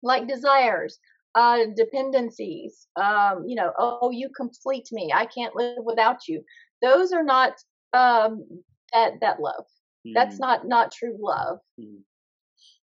[0.01, 0.97] like desires,
[1.35, 2.87] uh, dependencies.
[2.95, 5.11] Um, you know, oh, you complete me.
[5.13, 6.43] I can't live without you.
[6.81, 7.53] Those are not
[7.93, 8.43] um,
[8.93, 9.65] that that love.
[10.13, 11.59] That's Mm, not not true love.
[11.79, 12.03] mm,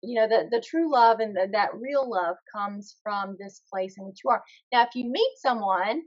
[0.01, 3.97] You know, the the true love and the, that real love comes from this place
[3.97, 4.43] in which you are.
[4.71, 6.03] Now, if you meet someone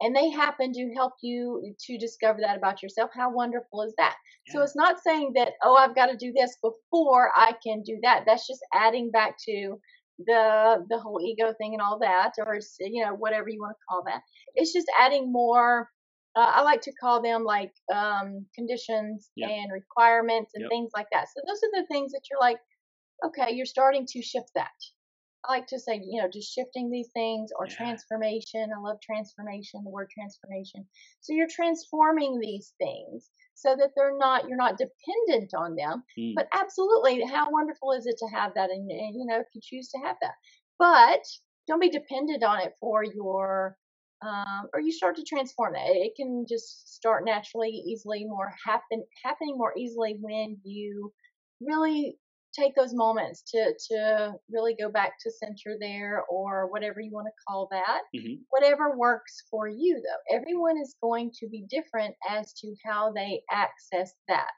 [0.00, 4.16] and they happen to help you to discover that about yourself, how wonderful is that?
[4.46, 7.98] So it's not saying that, oh, I've got to do this before I can do
[8.02, 8.24] that.
[8.26, 9.80] That's just adding back to
[10.18, 13.84] the the whole ego thing and all that, or you know, whatever you want to
[13.88, 14.22] call that.
[14.54, 15.88] It's just adding more.
[16.36, 19.50] Uh, I like to call them like um, conditions Yep.
[19.50, 20.70] and requirements and Yep.
[20.70, 21.26] things like that.
[21.34, 22.58] So those are the things that you're like,
[23.24, 24.70] okay, you're starting to shift that.
[25.46, 27.76] I like to say, you know, just shifting these things or Yeah.
[27.76, 28.70] transformation.
[28.76, 30.86] I love transformation, the word transformation.
[31.20, 36.04] So you're transforming these things so that they're not, you're not dependent on them.
[36.18, 38.70] Mm, But absolutely, how wonderful is it to have that?
[38.70, 40.34] And, and you know, if you choose to have that,
[40.78, 41.22] but
[41.66, 43.76] don't be dependent on it for your,
[44.22, 45.80] um, or you start to transform it.
[45.96, 51.12] It can just start naturally, easily, more happen happening more easily when you
[51.60, 52.18] really
[52.58, 57.26] take those moments to to really go back to center there or whatever you want
[57.26, 58.02] to call that.
[58.16, 60.36] Mhm, whatever works for you though.
[60.36, 64.54] Everyone is going to be different as to how they access that.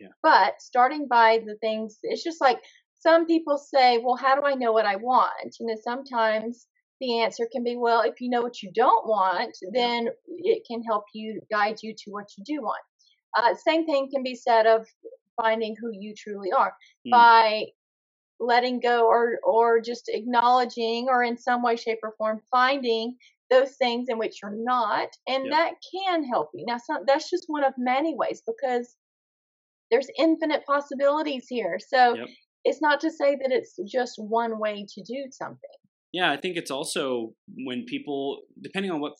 [0.00, 0.08] Yeah.
[0.22, 2.60] but starting by the things it's just like
[2.98, 5.54] some people say well how do i know what i want?
[5.60, 6.66] And then sometimes
[7.00, 10.82] the answer can be well if you know what you don't want then it can
[10.82, 12.82] help you guide you to what you do want.
[13.36, 14.86] Uh, same thing can be said of
[15.40, 16.74] finding who you truly are
[17.06, 17.64] mm, by
[18.40, 23.16] letting go or or just acknowledging or in some way shape or form finding
[23.50, 25.52] those things in which you're not and Yep.
[25.52, 28.96] that can help you now some, that's just one of many ways because
[29.90, 32.28] there's infinite possibilities here so Yep.
[32.64, 35.78] it's not to say that it's just one way to do something
[36.12, 37.34] Yeah, I think it's also
[37.66, 39.14] when people, depending on what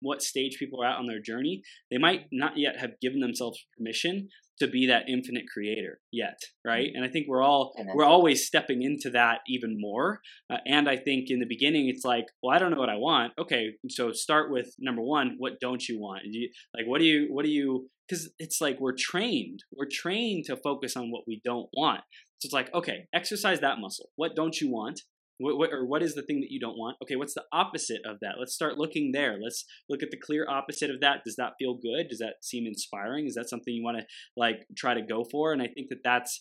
[0.00, 3.58] what stage people are at on their journey, they might not yet have given themselves
[3.76, 6.90] permission to be that infinite creator yet, right?
[6.94, 10.20] And I think we're all we're always stepping into that even more.
[10.50, 12.96] Uh, and I think in the beginning, it's like, well, I don't know what I
[12.96, 13.32] want.
[13.38, 15.36] Okay, so start with number one.
[15.38, 16.22] What don't you want?
[16.24, 17.88] You, like, what do you what do you?
[18.08, 19.60] Because it's like we're trained.
[19.76, 22.02] We're trained to focus on what we don't want.
[22.38, 24.10] So it's like, okay, exercise that muscle.
[24.16, 25.00] What don't you want?
[25.38, 26.96] What, what, or what is the thing that you don't want?
[27.02, 28.36] Okay, what's the opposite of that?
[28.38, 29.36] Let's start looking there.
[29.42, 31.24] Let's look at the clear opposite of that.
[31.24, 32.08] Does that feel good?
[32.08, 33.26] Does that seem inspiring?
[33.26, 35.52] Is that something you want to like try to go for?
[35.52, 36.40] And I think that that's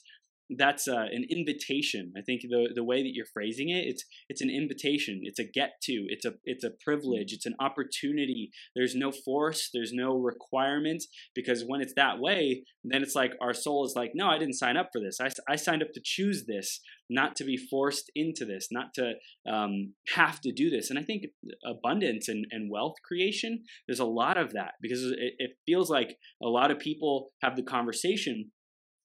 [0.49, 2.13] that's uh, an invitation.
[2.17, 5.21] I think the the way that you're phrasing it, it's it's an invitation.
[5.23, 6.05] It's a get to.
[6.08, 7.34] It's a it's a privilege.
[7.34, 8.51] It's an opportunity.
[8.75, 9.69] There's no force.
[9.73, 11.03] There's no requirement
[11.34, 14.55] because when it's that way, then it's like our soul is like, no, I didn't
[14.55, 15.19] sign up for this.
[15.19, 16.79] I, I signed up to choose this,
[17.10, 19.13] not to be forced into this, not to
[19.51, 20.89] um, have to do this.
[20.89, 21.25] And I think
[21.65, 26.17] abundance and, and wealth creation, there's a lot of that because it, it feels like
[26.43, 28.51] a lot of people have the conversation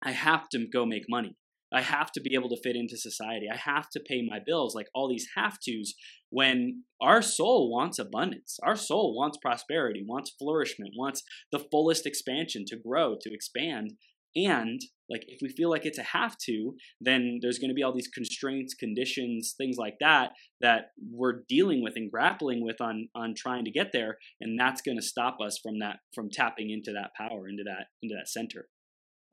[0.02, 1.36] I have to go make money.
[1.72, 3.46] I have to be able to fit into society.
[3.52, 5.94] I have to pay my bills, like all these have tos.
[6.30, 12.64] When our soul wants abundance, our soul wants prosperity, wants flourishment, wants the fullest expansion
[12.68, 13.92] to grow, to expand.
[14.34, 17.82] And like if we feel like it's a have to, then there's going to be
[17.82, 23.08] all these constraints, conditions, things like that that we're dealing with and grappling with on
[23.14, 26.70] on trying to get there, and that's going to stop us from that from tapping
[26.70, 28.68] into that power, into that into that center.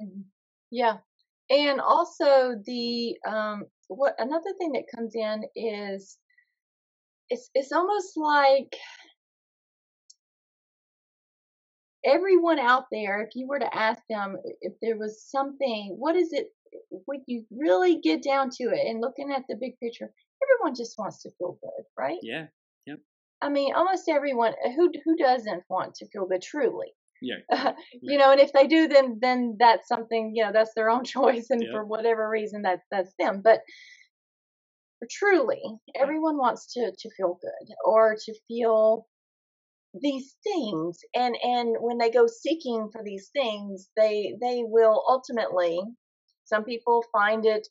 [0.01, 0.25] Mhm.
[0.71, 0.97] Yeah.
[1.49, 6.17] And also the um what another thing that comes in is
[7.29, 8.75] it's it's almost like
[12.05, 16.31] everyone out there, if you were to ask them if there was something, what is
[16.33, 16.47] it
[17.05, 20.11] when you really get down to it and looking at the big picture,
[20.43, 22.19] everyone just wants to feel good, right?
[22.21, 22.47] Yeah,
[22.85, 22.99] yep
[23.41, 27.37] I mean, almost everyone who who doesn't want to feel good truly yeah,
[28.01, 31.03] you know and if they do then then that's something you know that's their own
[31.15, 31.69] choice and Yeah.
[31.71, 33.41] for whatever reason that that's them.
[33.43, 33.61] But
[35.11, 35.61] truly
[35.95, 39.07] everyone wants to to feel good or to feel
[40.01, 40.99] these things.
[41.15, 45.79] And and when they go seeking for these things they they will ultimately
[46.45, 47.67] some people find it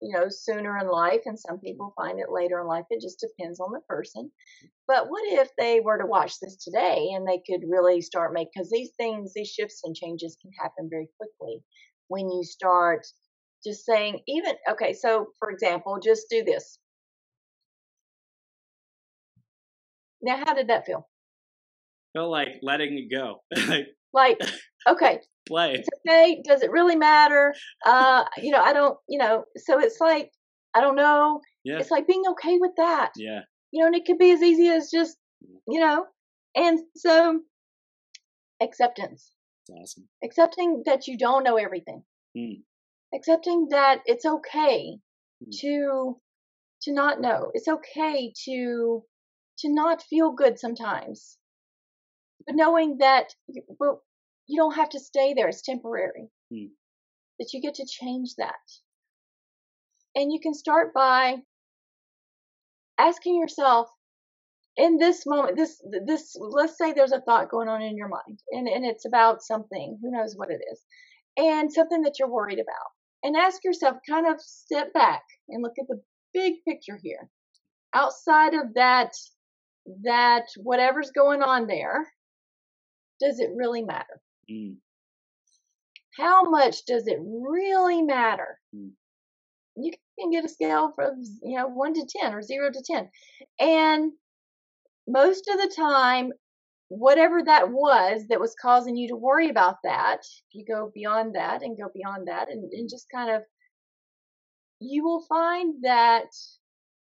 [0.00, 3.20] you know sooner in life and some people find it later in life it just
[3.20, 4.30] depends on the person
[4.86, 8.48] but what if they were to watch this today and they could really start make
[8.52, 11.62] because these things these shifts and changes can happen very quickly
[12.08, 13.06] when you start
[13.64, 16.78] just saying even okay so for example just do this
[20.26, 21.08] Now, how did that feel?
[22.12, 23.42] Felt like letting it go.
[24.12, 24.40] Like,
[24.88, 25.74] okay, play.
[25.74, 26.42] it's okay.
[26.44, 27.54] Does it really matter?
[27.84, 30.30] Uh, you know, I don't, you know, so it's like,
[30.74, 31.40] I don't know.
[31.64, 31.78] Yeah.
[31.78, 33.12] It's like being okay with that.
[33.16, 33.40] Yeah.
[33.72, 35.16] You know, and it could be as easy as just,
[35.68, 36.06] you know,
[36.54, 37.40] and so
[38.62, 39.32] acceptance,
[39.70, 40.08] awesome.
[40.24, 42.02] accepting that you don't know everything,
[42.36, 42.62] Mm.
[43.14, 44.98] accepting that it's okay
[45.44, 45.58] Mm.
[45.60, 46.20] to
[46.82, 47.50] to not know.
[47.54, 49.04] It's okay to
[49.58, 51.38] to not feel good sometimes,
[52.46, 53.98] but knowing that you, but
[54.46, 55.48] you don't have to stay there.
[55.48, 56.28] It's temporary.
[56.52, 56.70] Mm.
[57.38, 58.54] That you get to change that,
[60.14, 61.36] and you can start by
[62.98, 63.88] asking yourself
[64.76, 68.40] in this moment this this let's say there's a thought going on in your mind
[68.50, 70.80] and, and it's about something who knows what it is
[71.36, 72.90] and something that you're worried about
[73.22, 76.00] and ask yourself kind of step back and look at the
[76.32, 77.28] big picture here
[77.94, 79.12] outside of that
[80.04, 82.06] that whatever's going on there
[83.20, 84.20] does it really matter
[84.50, 84.76] Mm.
[86.16, 88.92] how much does it really matter Mm.
[89.76, 93.10] you can get a scale from you know 1 to 10 or 0 to 10
[93.60, 94.12] and
[95.08, 96.32] most of the time
[96.88, 101.34] whatever that was that was causing you to worry about that if you go beyond
[101.34, 103.42] that and go beyond that and, and just kind of
[104.80, 106.26] you will find that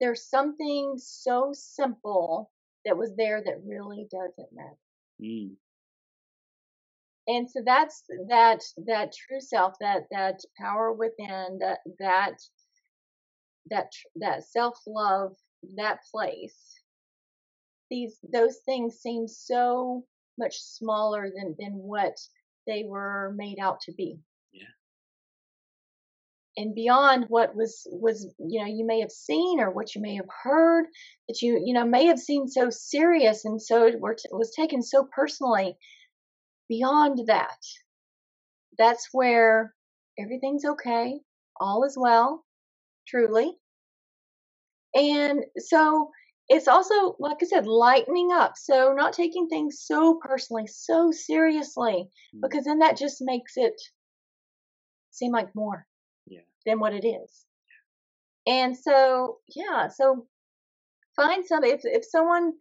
[0.01, 2.51] there's something so simple
[2.85, 4.79] that was there that really doesn't matter
[5.21, 5.57] Mm.
[7.29, 12.39] And so that's that that true self that that power within that that
[13.71, 15.37] that tr- that self love
[15.77, 16.75] that place
[17.91, 20.05] these those things seem so
[20.39, 22.17] much smaller than than what
[22.67, 24.19] they were made out to be
[24.53, 24.67] Yeah.
[26.57, 30.15] and beyond what was was you know you may have seen or what you may
[30.17, 30.87] have heard
[31.29, 34.83] that you you know may have seen so serious and so it were was taken
[34.83, 35.77] so personally
[36.69, 37.59] beyond that
[38.79, 39.75] that's where
[40.19, 41.21] everything's okay
[41.61, 42.45] all is well
[43.07, 43.53] truly
[44.95, 46.11] and so
[46.49, 52.09] it's also like i said lightening up so not taking things so personally so seriously
[52.35, 52.41] Mm.
[52.43, 53.75] because then that just makes it
[55.11, 55.87] seem like more
[56.27, 56.41] Yeah.
[56.67, 57.45] than what it is
[58.47, 60.27] and so yeah so
[61.17, 62.53] find some if if someone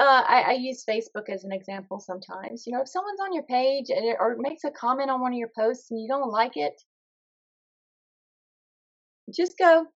[0.00, 2.66] uh, I, I use Facebook as an example sometimes.
[2.66, 5.32] You know, if someone's on your page and, it- or makes a comment on one
[5.32, 6.74] of your posts and you don't like it,
[9.34, 9.86] just go.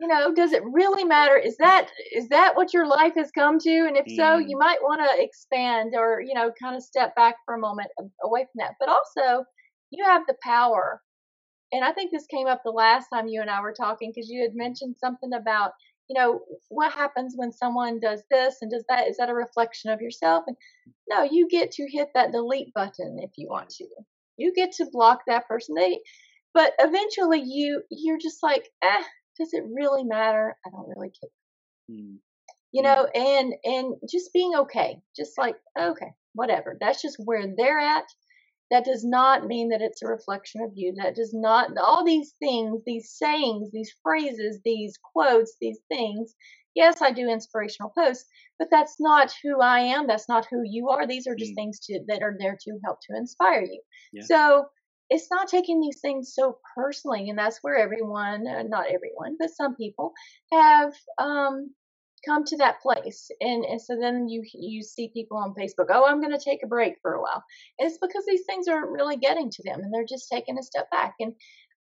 [0.00, 1.36] You know, does it really matter?
[1.38, 3.70] Is that is that what your life has come to?
[3.86, 4.44] And if so, Mm.
[4.48, 7.88] you might want to expand or you know, kind of step back for a moment
[8.22, 8.74] away from that.
[8.80, 9.44] But also,
[9.90, 11.00] you have the power.
[11.72, 14.30] And I think this came up the last time you and I were talking because
[14.30, 15.72] you had mentioned something about
[16.08, 19.08] you know what happens when someone does this and does that?
[19.08, 20.44] Is that a reflection of yourself?
[20.46, 20.56] And
[21.08, 23.86] no you get to hit that delete button if you want to.
[24.36, 25.74] You get to block that person.
[25.74, 26.00] They
[26.54, 29.02] but eventually you you're just like eh
[29.38, 30.56] does it really matter?
[30.66, 31.30] I don't really care.
[31.90, 32.16] Mm.
[32.72, 36.76] you know and and just being okay just like okay whatever.
[36.80, 38.04] That's just where they're at
[38.70, 42.34] that does not mean that it's a reflection of you that does not all these
[42.38, 46.34] things these sayings these phrases these quotes these things
[46.74, 48.26] yes i do inspirational posts
[48.58, 51.56] but that's not who i am that's not who you are these are just Mm.
[51.56, 53.80] things to that are there to help to inspire you
[54.12, 54.22] Yeah.
[54.24, 54.66] so
[55.08, 59.50] it's not taking these things so personally and that's where everyone uh, not everyone but
[59.50, 60.12] some people
[60.52, 61.70] have um
[62.26, 66.04] come to that place and, and so then you you see people on facebook oh
[66.06, 67.42] i'm going to take a break for a while.
[67.78, 70.62] And it's because these things aren't really getting to them and they're just taking a
[70.62, 71.32] step back and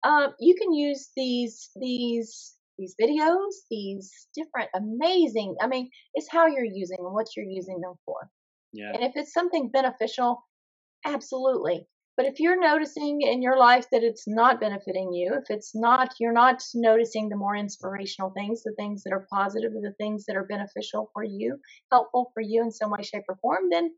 [0.04, 6.46] um, you can use these these these videos these different amazing i mean it's how
[6.46, 8.28] you're using them what you're using them for.
[8.72, 8.92] Yeah.
[8.92, 10.44] and if it's something beneficial
[11.04, 11.86] absolutely
[12.18, 16.12] but if you're noticing in your life that it's not benefiting you if it's not
[16.18, 20.36] you're not noticing the more inspirational things the things that are positive the things that
[20.36, 21.56] are beneficial for you
[21.90, 23.90] helpful for you in some way shape or form then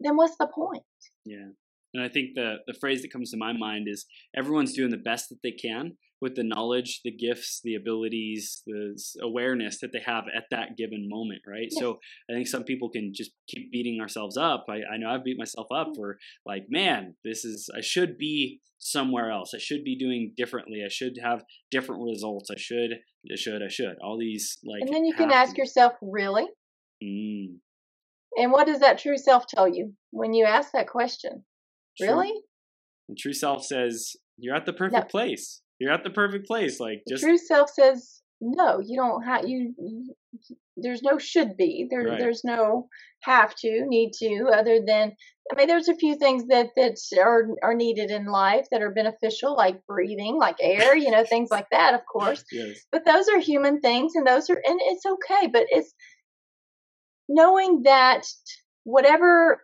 [0.00, 0.84] then what's the point
[1.24, 1.48] Yeah.
[1.94, 4.04] And I think the the phrase that comes to my mind is
[4.36, 8.98] everyone's doing the best that they can with the knowledge, the gifts, the abilities, the
[9.22, 11.68] awareness that they have at that given moment, right?
[11.70, 11.98] So
[12.30, 14.66] I think some people can just keep beating ourselves up.
[14.68, 18.60] I, I know I've beat myself up for like, man, this is I should be
[18.78, 19.52] somewhere else.
[19.54, 20.82] I should be doing differently.
[20.84, 22.50] I should have different results.
[22.50, 22.92] I should,
[23.30, 23.96] I should, I should.
[24.02, 26.46] All these like and then you can ask yourself really
[27.04, 27.58] Mm,
[28.36, 31.44] and what does that true self tell you when you ask that question
[31.98, 32.08] true.
[32.08, 32.32] really
[33.08, 35.60] And true self says, You're at the perfect place.
[35.78, 36.80] You're at the perfect place.
[36.80, 40.14] Like the just true self says no, you don't have you, you.
[40.76, 41.86] There's no should be.
[41.90, 42.18] There, Right.
[42.18, 42.88] there's no
[43.22, 44.50] have to, need to.
[44.54, 45.12] Other than,
[45.50, 48.90] I mean, there's a few things that that are are needed in life that are
[48.92, 52.44] beneficial, like breathing, like air, you know, things like that, of course.
[52.52, 52.78] Yes.
[52.92, 55.46] But those are human things, and those are, and it's okay.
[55.46, 55.94] But it's
[57.28, 58.26] knowing that
[58.84, 59.60] whatever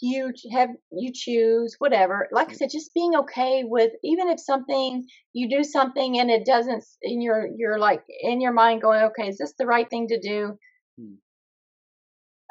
[0.00, 2.28] you have you choose whatever.
[2.32, 6.44] Like i said just being okay with even if something you do something and it
[6.46, 10.08] doesn't and you're you're like in your mind going okay is this the right thing
[10.08, 10.58] to do?
[10.98, 11.14] Hmm.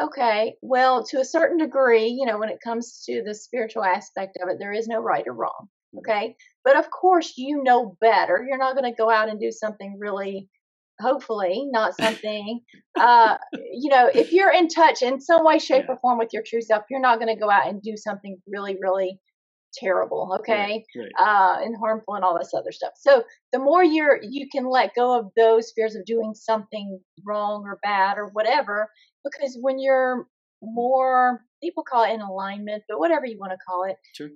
[0.01, 4.37] okay well to a certain degree you know when it comes to the spiritual aspect
[4.41, 5.99] of it there is no right or wrong Hmm.
[5.99, 6.35] okay?
[6.63, 8.45] But of course you know better.
[8.47, 10.47] You're not going to go out and do something really
[11.01, 12.61] hopefully not something
[12.99, 13.37] uh
[13.73, 15.93] you know if you're in touch in some way shape Yeah.
[15.95, 18.37] or form with your true self you're not going to go out and do something
[18.47, 19.19] really really
[19.73, 21.11] terrible okay Right.
[21.19, 23.23] uh and harmful and all this other stuff so
[23.53, 27.79] the more you're you can let go of those fears of doing something wrong or
[27.83, 28.89] bad or whatever
[29.23, 30.27] because when you're
[30.61, 34.29] more people call it in alignment but whatever you want to call it Sure.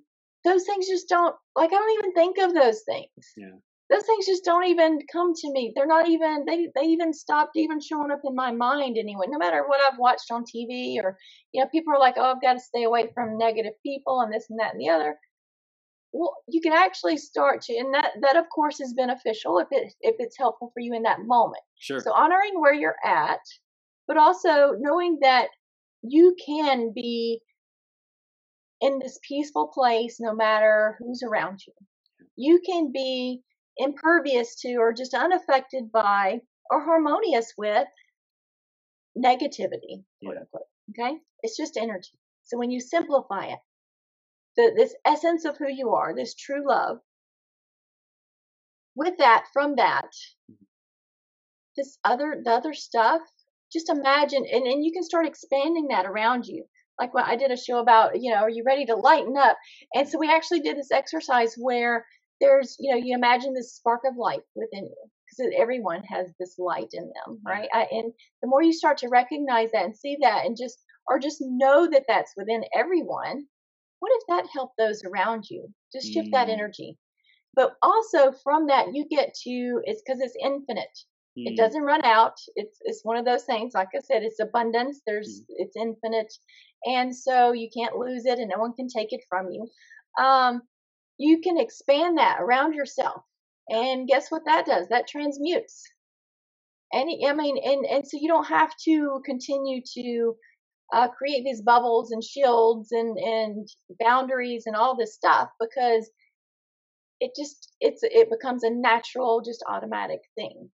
[0.45, 3.49] those things just don't like i don't even think of those things Yeah.
[3.94, 7.58] Those things just don't even come to me they're not even they they even stopped
[7.58, 11.18] even showing up in my mind anyway no matter what i've watched on tv or
[11.54, 14.34] you know people are like oh i've got to stay away from negative people and
[14.34, 15.16] this and that and the other
[16.14, 19.94] well you can actually start to and that that of course is beneficial if it
[20.02, 22.00] if it's helpful for you in that moment Sure.
[22.02, 23.39] so honoring where you're at,
[24.08, 25.50] but also knowing that
[26.04, 27.41] you can be
[28.82, 31.74] in this peaceful place no matter who's around you.
[32.36, 33.41] You can be
[33.78, 37.88] impervious to or just unaffected by or harmonious with
[39.18, 40.40] negativity, quote Yeah.
[40.42, 40.68] unquote.
[40.92, 41.18] Okay?
[41.42, 42.18] It's just energy.
[42.44, 43.60] So when you simplify it,
[44.58, 47.00] the, this essence of who you are, this true love,
[48.96, 50.12] with that, from that,
[50.52, 50.66] mm-hmm.
[51.78, 53.22] this other the other stuff
[53.72, 56.64] just imagine and, and you can start expanding that around you
[57.00, 59.58] like when i did a show about you know are you ready to lighten up
[59.94, 62.06] and so we actually did this exercise where
[62.44, 66.60] there's you know you imagine this spark of light within you because everyone has this
[66.60, 67.70] light in them right?
[67.74, 68.14] I, and
[68.44, 71.89] the more you start to recognize that and see that and just or just know
[71.91, 73.46] that that's within everyone
[74.00, 75.74] what if that helped those around you?
[75.94, 76.54] Just shift that Mm.
[76.54, 76.98] energy.
[77.56, 80.98] But also from that you get to it's because it's infinite.
[81.46, 81.58] It Mm.
[81.58, 82.36] doesn't run out.
[82.56, 85.02] It's it's one of those things like i said it's abundance.
[85.08, 86.34] There's it's infinite.
[86.86, 89.70] And so you can't lose it and no one can take it from you.
[90.24, 90.64] Um
[91.24, 93.24] you can expand that around yourself.
[93.70, 94.90] And guess what that does?
[94.90, 95.84] That transmutes.
[96.92, 100.36] And i mean and and so you don't have to continue to
[100.94, 103.68] uh, create these bubbles and shields and and
[104.00, 106.12] boundaries and all this stuff because
[107.20, 110.70] it just it's it becomes a natural just automatic thing.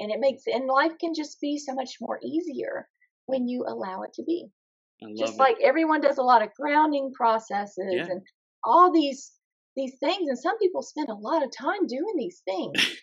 [0.00, 2.88] And it makes and life can just be so much more easier
[3.26, 4.48] when you allow it to be.
[5.16, 5.38] Just it.
[5.38, 8.06] like everyone does a lot of grounding processes Yeah.
[8.10, 8.22] and
[8.64, 9.32] all these
[9.76, 12.96] these things and some people spend a lot of time doing these things.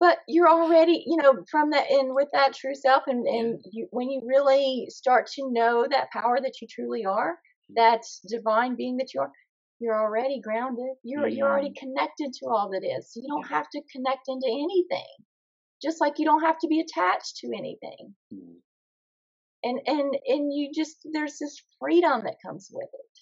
[0.00, 3.86] But you're already you know from that in with that true self and and you
[3.92, 7.38] when you really start to know that power that you truly are
[7.76, 9.30] that divine being that you are
[9.78, 10.96] you're already grounded.
[11.04, 11.76] You're you're already Mm.
[11.76, 13.12] connected to all that is.
[13.12, 13.56] So you don't Yeah.
[13.58, 15.14] have to connect into anything.
[15.80, 18.14] Just like you don't have to be attached to anything.
[18.32, 18.60] Mm.
[19.64, 23.18] and and and you just there's this freedom that comes with it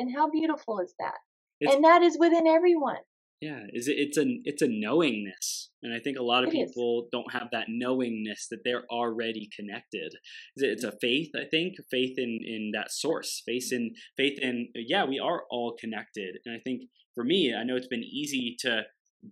[0.00, 1.18] and how beautiful is that
[1.60, 3.02] It's- and that is within everyone
[3.48, 3.96] Yeah, is it?
[4.04, 6.68] It's a it's a knowingness, and I think a lot of It is.
[6.70, 10.10] people don't have that knowingness that they're already connected.
[10.56, 13.84] Is it- It's a faith, I think, faith in in that source, faith in
[14.20, 14.54] faith in
[14.92, 16.78] yeah, we are all connected, and I think
[17.14, 18.72] for me, I know it's been easy to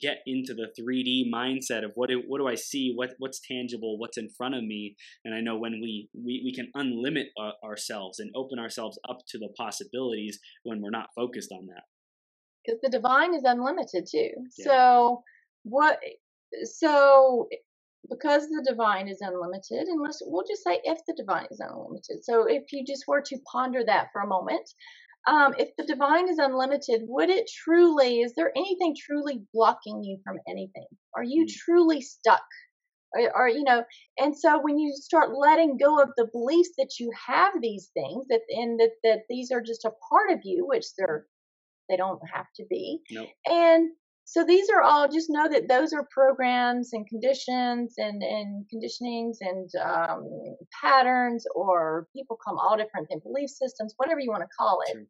[0.00, 3.98] get into the 3D mindset of what do, what do I see, what what's tangible,
[3.98, 7.52] what's in front of me, and I know when we we, we can unlimit uh,
[7.64, 11.84] ourselves and open ourselves up to the possibilities when we're not focused on that.
[12.64, 14.30] because the divine is unlimited too.
[14.58, 14.64] Yeah.
[14.64, 15.22] so
[15.64, 15.98] what
[16.64, 17.48] so
[18.10, 22.24] because the divine is unlimited and let's we'll just say if the divine is unlimited.
[22.24, 24.68] So if you just were to ponder that for a moment
[25.28, 30.18] um, if the divine is unlimited would it truly is there anything truly blocking you
[30.24, 31.52] from anything are you Mm.
[31.66, 32.42] truly stuck
[33.14, 33.84] or, or you know
[34.18, 38.26] and so when you start letting go of the beliefs that you have these things
[38.30, 41.26] that and that, that these are just a part of you which they're
[41.88, 43.28] they don't have to be Nope.
[43.46, 43.90] and
[44.30, 49.36] so these are all just know that those are programs and conditions and, and conditionings
[49.40, 50.28] and um,
[50.82, 54.92] patterns or people come all different things belief systems whatever you want to call it
[54.92, 55.04] Sure.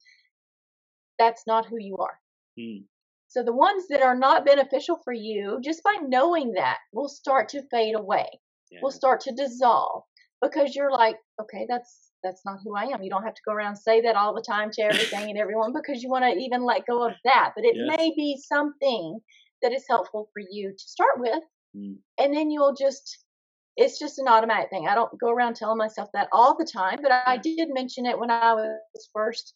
[1.19, 2.19] that's not who you are
[2.59, 2.85] Mm.
[3.29, 7.51] So the ones that are not beneficial for you, just by knowing that, will start
[7.51, 8.29] to fade away.
[8.71, 8.81] Yeah.
[8.83, 10.05] Will start to dissolve
[10.43, 13.03] because you're like, okay, that's that's not who I am.
[13.03, 15.39] You don't have to go around and say that all the time to everything and
[15.39, 17.53] everyone because you want to even let go of that.
[17.55, 17.97] But it Yes.
[17.97, 19.21] may be something
[19.63, 21.43] that is helpful for you to start with,
[21.77, 21.99] Mm.
[22.19, 23.25] and then you'll just
[23.77, 24.89] it's just an automatic thing.
[24.89, 28.19] I don't go around telling myself that all the time, but I did mention it
[28.19, 29.55] when I was first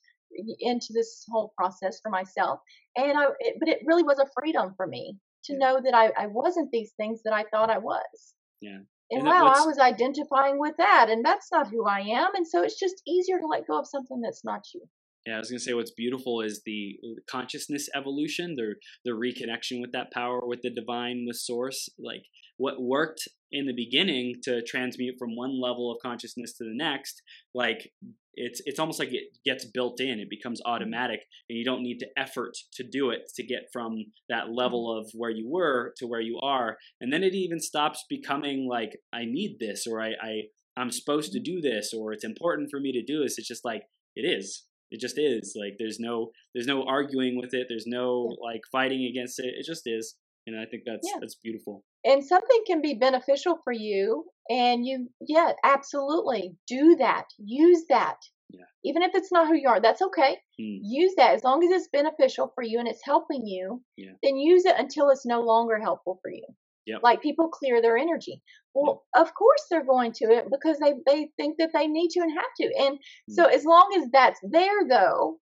[0.60, 2.60] into this whole process for myself.
[2.96, 5.58] And I, it, but it really was a freedom for me to Yeah.
[5.58, 8.34] know that I, I wasn't these things that I thought I was.
[8.60, 8.78] Yeah.
[9.12, 12.34] And, And wow, I was identifying with that, and that's not who I am.
[12.34, 14.82] And so it's just easier to let go of something that's not you.
[15.26, 16.98] Yeah, I was gonna say what's beautiful is the
[17.30, 21.88] consciousness evolution, the the reconnection with that power, with the divine, with source.
[21.98, 22.22] Like
[22.56, 27.22] what worked in the beginning to transmute from one level of consciousness to the next,
[27.54, 27.92] like
[28.34, 30.18] it's it's almost like it gets built in.
[30.18, 30.72] It becomes mm-hmm.
[30.72, 34.54] automatic, and you don't need to effort to do it to get from that mm-hmm.
[34.54, 36.78] level of where you were to where you are.
[37.00, 40.42] And then it even stops becoming like I need this or I, I
[40.76, 41.56] I'm supposed to mm-hmm.
[41.56, 43.38] do this or it's important for me to do this.
[43.38, 43.82] It's just like
[44.16, 44.64] it is.
[44.90, 45.54] It just is.
[45.58, 47.66] Like there's no there's no arguing with it.
[47.68, 49.54] There's no like fighting against it.
[49.58, 50.16] It just is
[50.46, 51.18] and i think that's Yeah.
[51.20, 57.26] that's beautiful and something can be beneficial for you and you yeah absolutely do that
[57.38, 58.18] use that
[58.50, 58.64] Yeah.
[58.84, 60.78] even if it's not who you are that's okay Mm.
[60.82, 64.12] use that as long as it's beneficial for you and it's helping you Yeah.
[64.22, 66.44] then use it until it's no longer helpful for you
[66.86, 67.00] Yep.
[67.02, 68.42] like people clear their energy
[68.74, 72.20] well of course they're going to it because they they think that they need to
[72.20, 73.34] and have to and Mm.
[73.36, 75.38] so as long as that's there though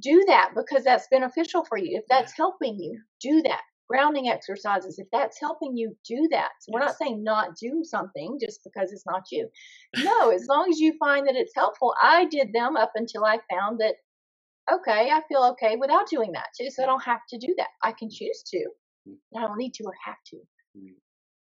[0.00, 4.98] do that because that's beneficial for you if that's helping you do that grounding exercises
[4.98, 6.50] if that's helping you do that.
[6.60, 6.90] So we're Yes.
[6.90, 9.48] not saying not do something just because it's not you.
[9.96, 11.94] No as long as you find that it's helpful.
[12.02, 13.96] I did them up until i found that
[14.72, 16.48] okay i feel okay without doing that.
[16.58, 17.68] Too so i don't have to do that.
[17.82, 18.66] I can choose to
[19.08, 19.16] Mm.
[19.36, 20.36] i don't need to or have to.
[20.78, 20.94] Mm.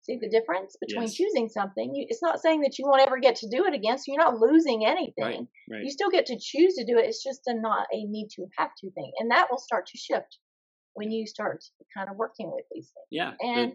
[0.04, 1.16] see the difference between Yes.
[1.16, 1.94] choosing something?
[1.96, 4.24] You, it's not saying that you won't ever get to do it again so you're
[4.24, 5.48] not losing anything.
[5.70, 5.84] right.
[5.84, 7.06] You still get to choose to do it.
[7.06, 9.98] It's just a not a need to have to thing, and that will start to
[9.98, 10.40] shift
[10.98, 11.64] when you start
[11.96, 13.08] kind of working with these things.
[13.20, 13.74] yeah And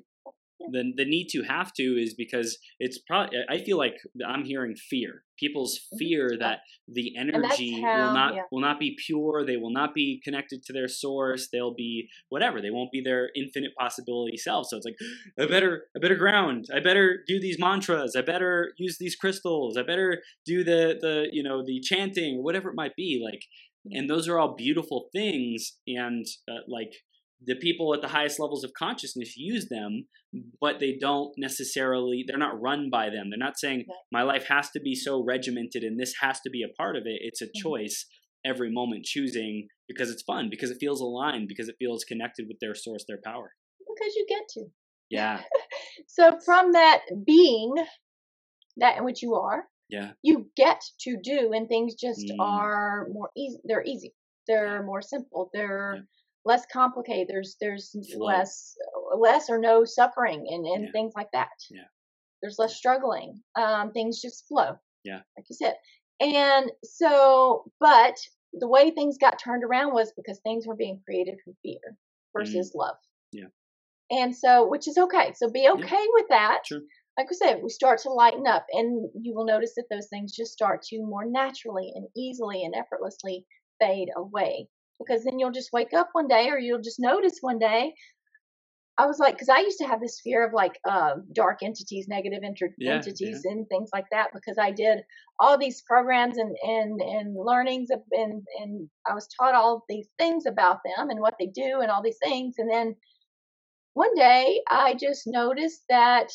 [0.75, 3.97] the the need to have to is because it's probably I feel like
[4.33, 5.25] I'm hearing fear.
[5.43, 5.99] People's Mhm.
[5.99, 6.59] fear that
[6.99, 8.43] the energy how- will not yeah.
[8.53, 9.45] will not be pure.
[9.45, 11.43] They will not be connected to their source.
[11.53, 12.61] They'll be whatever.
[12.61, 14.63] They won't be their infinite possibility self.
[14.69, 14.99] So it's like
[15.43, 16.61] I better I better ground.
[16.77, 18.15] I better do these mantras.
[18.15, 19.77] I better use these crystals.
[19.77, 20.11] I better
[20.53, 23.11] do the the you know the chanting whatever it might be.
[23.29, 23.43] Like
[23.97, 26.93] and those are all beautiful things and uh, like
[27.47, 30.07] the people at the highest levels of consciousness use them
[30.61, 34.71] but they don't necessarily they're not run by them they're not saying my life has
[34.71, 37.47] to be so regimented and this has to be a part of it it's a
[37.47, 37.63] Mhm.
[37.63, 38.07] choice
[38.45, 42.59] every moment choosing because it's fun because it feels aligned because it feels connected with
[42.61, 43.55] their source their power
[43.95, 44.67] because you get to.
[45.11, 45.43] yeah
[46.07, 47.75] So from that being
[48.79, 52.41] that in which you are, yeah you get to do, and things just Mm.
[52.41, 53.59] are more easy.
[53.65, 54.15] They're easy.
[54.49, 55.51] They're more simple.
[55.53, 56.03] They're Yeah.
[56.45, 57.29] Less complicated.
[57.29, 58.75] There's there's less
[59.17, 60.93] less or no suffering and and Yeah.
[60.93, 61.51] things like that.
[61.71, 61.85] Yeah.
[62.41, 63.43] There's less struggling.
[63.55, 64.77] Um, things just flow.
[65.05, 65.21] Yeah.
[65.37, 65.75] like you said.
[66.21, 68.17] And so, but
[68.53, 71.81] the way things got turned around was because things were being created from fear
[72.37, 72.95] versus love.
[73.35, 73.41] Mm.
[73.41, 74.19] Yeah.
[74.19, 75.33] And so, which is okay.
[75.35, 76.61] So be okay with that.
[76.67, 76.83] True.
[77.19, 80.35] Like I said, we start to lighten up, and you will notice that those things
[80.35, 83.45] just start to more naturally and easily and effortlessly
[83.81, 84.69] fade away.
[84.99, 87.95] Because then you'll just wake up one day, or you'll just notice one day.
[88.99, 92.07] I was like, because I used to have this fear of like uh, dark entities,
[92.09, 94.29] negative enter- Yeah, entities, and things like that.
[94.35, 95.01] Because I did
[95.41, 100.09] all these programs and and and learnings, of, and and I was taught all these
[100.19, 102.95] things about them and what they do and all these things, and then
[103.95, 106.29] one day I just noticed that,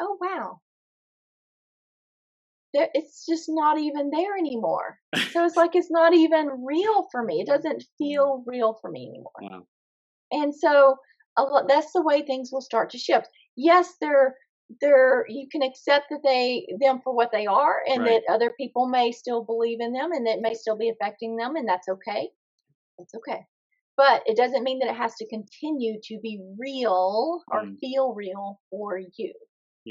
[0.00, 0.60] oh wow,
[2.74, 4.98] it's just not even there anymore.
[5.32, 7.40] So it's like it's not even real for me.
[7.40, 9.32] It doesn't feel real for me anymore.
[9.40, 9.66] wow
[10.32, 10.96] And so
[11.38, 13.28] a lot, that's the way things will start to shift.
[13.56, 14.36] Yes, they're
[14.80, 18.22] they're you can accept that they them for what they are and Right.
[18.26, 21.56] that other people may still believe in them and it may still be affecting them
[21.56, 22.30] and that's okay.
[22.98, 23.44] That's okay.
[23.96, 27.78] But it doesn't mean that it has to continue to be real or Mm.
[27.80, 29.34] feel real for you.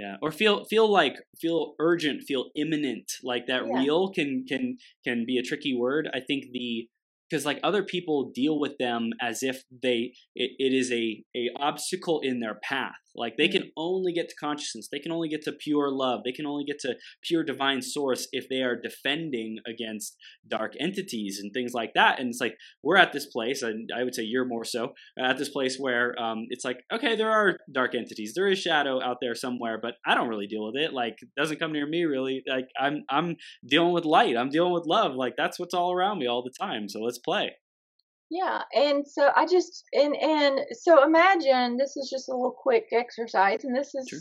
[0.02, 3.78] Yeah or feel feel like feel urgent feel imminent like that Yeah.
[3.80, 4.64] real can can
[5.06, 6.88] can be a tricky word i think the
[7.30, 11.50] because like other people deal with them as if they it, it is a a
[11.60, 12.96] obstacle in their path.
[13.16, 14.88] Like they can only get to consciousness.
[14.92, 16.22] They can only get to pure love.
[16.24, 20.16] They can only get to pure divine source if they are defending against
[20.48, 22.20] dark entities and things like that.
[22.20, 25.38] And it's like we're at this place and i would say you're more so at
[25.38, 28.34] this place where um, it's like okay there are dark entities.
[28.36, 30.94] There is shadow out there somewhere but i don't really deal with it.
[30.94, 32.44] Like it doesn't come near me really.
[32.48, 33.36] Like i'm i'm
[33.68, 34.38] dealing with light.
[34.38, 35.16] I'm dealing with love.
[35.16, 36.88] Like that's what's all around me all the time.
[36.90, 37.51] So let's play
[38.30, 42.86] yeah, and so I just and and so imagine this is just a little quick
[42.91, 44.20] exercise, and this is Sure.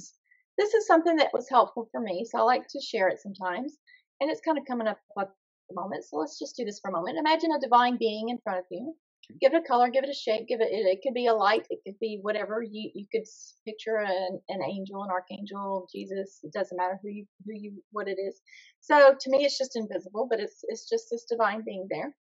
[0.57, 2.25] this is something that was helpful for me.
[2.25, 3.77] So I like to share it sometimes,
[4.21, 5.29] and it's kind of coming up at
[5.69, 6.05] the moment.
[6.05, 7.19] So let's just do this for a moment.
[7.19, 8.95] Imagine a divine being in front of you.
[9.43, 10.73] Give it a color, give it a shape, give it.
[10.73, 13.25] It, it could be a light, it could be whatever you you could
[13.67, 16.41] picture an, an angel, an archangel, Jesus.
[16.45, 18.41] It doesn't matter who you who you what it is.
[18.81, 22.15] So to me, it's just invisible, but it's it's just this divine being there,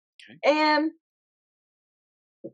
[0.44, 0.92] and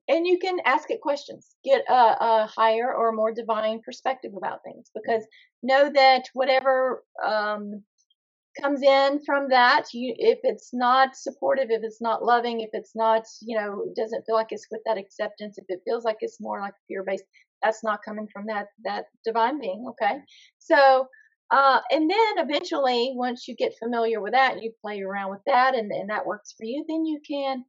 [0.07, 4.63] and you can ask it questions get a, a higher or more divine perspective about
[4.63, 5.24] things because
[5.63, 7.84] know that whatever um,
[8.61, 12.95] comes in from that you if it's not supportive if it's not loving if it's
[12.95, 16.41] not you know doesn't feel like it's with that acceptance if it feels like it's
[16.41, 17.24] more like fear based
[17.61, 20.19] that's not coming from that that divine being okay?
[20.59, 21.07] So
[21.52, 25.76] uh, and then eventually once you get familiar with that you play around with that
[25.76, 27.64] and, and that works for you then you can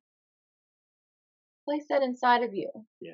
[1.64, 2.70] place that inside of you.
[3.00, 3.12] Yeah.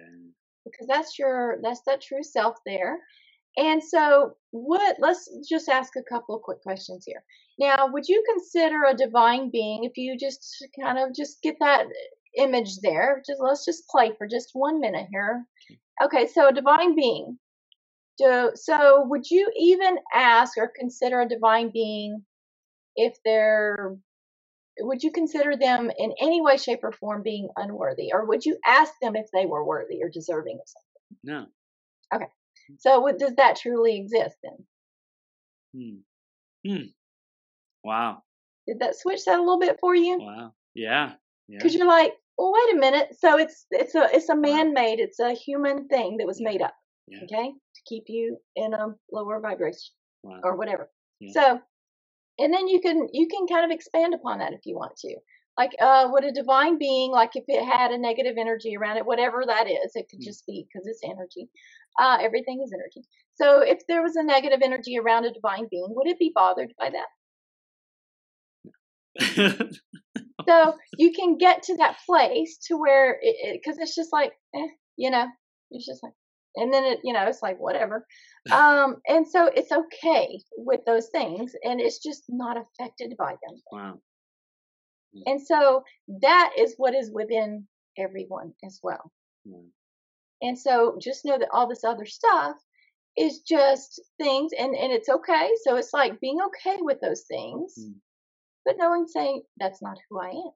[0.64, 2.98] Because that's your that's that true self there.
[3.56, 7.22] And so what let's just ask a couple of quick questions here.
[7.58, 11.86] Now would you consider a divine being if you just kind of just get that
[12.36, 13.22] image there?
[13.26, 15.44] Just let's just play for just one minute here.
[16.04, 16.26] Okay.
[16.26, 17.38] So a divine being
[18.18, 22.24] do, so would you even ask or consider a divine being
[22.96, 23.96] if they're
[24.80, 28.10] would you consider them in any way shape or form being unworthy?
[28.12, 31.18] Or would you ask them if they were worthy or deserving of something?
[31.24, 31.46] No.
[32.14, 32.30] Okay.
[32.78, 36.02] so what, does that truly exist then?
[36.64, 36.70] Hmm.
[36.70, 36.84] hmm.
[37.84, 38.22] wow.
[38.66, 40.18] Did that switch that a little bit for you?
[40.20, 40.52] Wow.
[40.74, 41.14] Yeah.
[41.48, 41.58] Yeah.
[41.58, 43.16] Because you're like well wait a minute.
[43.18, 46.74] So it's it's a it's a man-made it's a human thing that was made up.
[47.08, 47.20] Yeah.
[47.24, 47.52] okay
[47.88, 50.40] keep you in a lower vibration wow.
[50.44, 51.32] or whatever Yeah.
[51.32, 51.60] so
[52.38, 55.16] and then you can you can kind of expand upon that if you want to
[55.58, 59.06] like uh would a divine being like if it had a negative energy around it
[59.06, 60.24] whatever that is it could Mm.
[60.24, 61.48] just be because it's energy
[62.00, 63.02] uh everything is energy
[63.34, 66.72] so if there was a negative energy around a divine being would it be bothered
[66.78, 67.08] by that
[70.48, 74.68] so you can get to that place to where it because it's just like eh,
[74.96, 75.26] you know
[75.70, 76.12] it's just like
[76.56, 78.06] and then it you know it's like whatever.
[78.52, 83.62] Um and so it's okay with those things and it's just not affected by them.
[83.72, 83.98] Wow.
[85.26, 85.82] And so
[86.22, 87.66] that is what is within
[87.98, 89.10] everyone as well.
[89.44, 89.58] Yeah.
[90.42, 92.56] and so just know that all this other stuff
[93.16, 95.50] is just things and and it's okay.
[95.64, 97.94] So it's like being okay with those things Mm.
[98.64, 100.52] but knowing saying that's not who i am.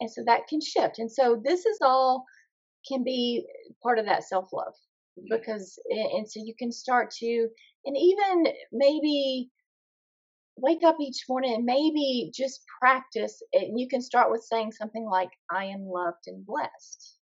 [0.00, 0.98] And so that can shift.
[0.98, 2.24] And so this is all
[2.86, 3.44] can be
[3.82, 4.74] part of that self love
[5.28, 7.48] because and so you can start to
[7.84, 9.50] and even maybe
[10.56, 15.04] wake up each morning and maybe just practice and you can start with saying something
[15.04, 17.16] like i am loved and blessed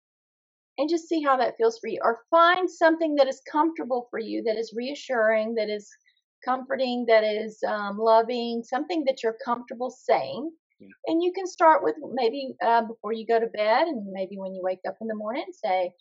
[0.79, 4.19] and just see how that feels for you or find something that is comfortable for
[4.19, 5.89] you that is reassuring that is
[6.45, 10.51] comforting that is um, loving something that you're comfortable saying.
[11.07, 14.55] And you can start with maybe uh, before you go to bed and maybe when
[14.55, 15.93] you wake up in the morning say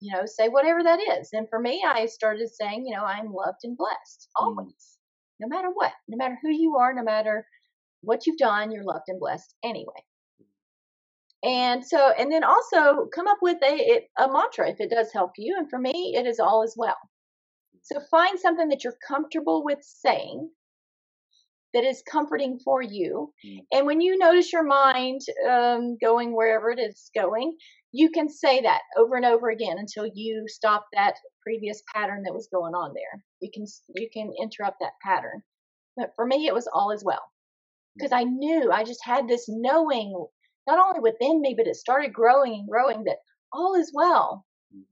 [0.00, 1.30] you know say whatever that is.
[1.32, 4.42] And for me i started saying you know i'm loved and blessed Mm.
[4.58, 4.98] always
[5.40, 7.46] no matter what no matter who you are no matter
[8.02, 10.04] what you've done you're loved and blessed anyway.
[11.44, 15.12] And so and then also come up with a it- a mantra if it does
[15.12, 16.96] help you and for me it is all as well.
[17.82, 20.50] So find something that you're comfortable with saying
[21.74, 23.32] that is comforting for you.
[23.46, 23.58] Mm.
[23.72, 27.56] and when you notice your mind um, going wherever it is going
[27.96, 32.34] you can say that over and over again until you stop that previous pattern that
[32.34, 33.22] was going on there.
[33.40, 35.44] You can you can interrupt that pattern.
[35.96, 37.22] But for me it was all as well.
[37.96, 40.26] Because i knew i just had this knowing
[40.66, 43.18] not only within me but it started growing and growing that
[43.52, 44.44] all is well.
[44.74, 44.82] Mm.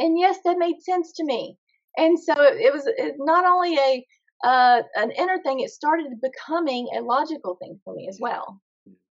[0.00, 1.56] and yes that made sense to me.
[1.96, 2.86] And so it was
[3.18, 4.06] not only a
[4.46, 8.60] uh, an inner thing it started becoming a logical thing for me as well.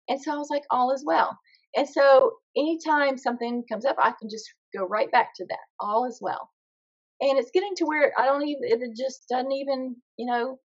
[0.09, 1.37] And so i was like all is well.
[1.75, 6.05] And so anytime something comes up i can just go right back to that all
[6.05, 6.49] is well.
[7.21, 10.59] And it's getting to where i don't even it just doesn't even you know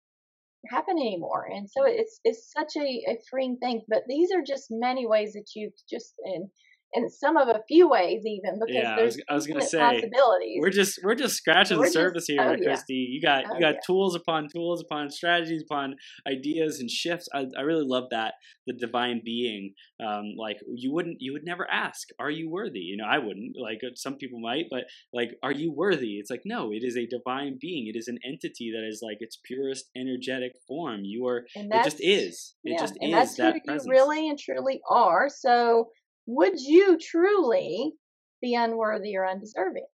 [0.70, 1.48] happen anymore.
[1.52, 3.82] And so it's it's such a, a freeing thing.
[3.88, 6.48] But these are just many ways that you've just and
[6.94, 9.62] in some of a few ways even because yeah, there's I was, I was gonna
[9.66, 10.58] say possibilities.
[10.60, 12.64] we're just we're just scratching We're the surface just- here, oh, yeah.
[12.64, 12.94] Christy.
[13.10, 13.80] You got Oh, you got yeah.
[13.86, 17.28] tools upon tools upon strategies upon ideas and shifts.
[17.34, 18.34] I, I really love that
[18.66, 19.74] the divine being.
[20.04, 22.80] Um, like you wouldn't you would never ask, are you worthy?
[22.80, 23.56] You know, I wouldn't.
[23.60, 26.14] Like uh, some people might, but like, are you worthy?
[26.18, 27.86] It's like no, it is a divine being.
[27.92, 31.00] It is an entity that is like its purest energetic form.
[31.04, 31.44] You are.
[31.54, 32.54] It just is.
[32.64, 33.86] It yeah, just and is that's that presence.
[33.86, 35.28] you really and truly are.
[35.28, 35.88] So
[36.26, 37.92] would you truly
[38.40, 39.86] be unworthy or undeserving?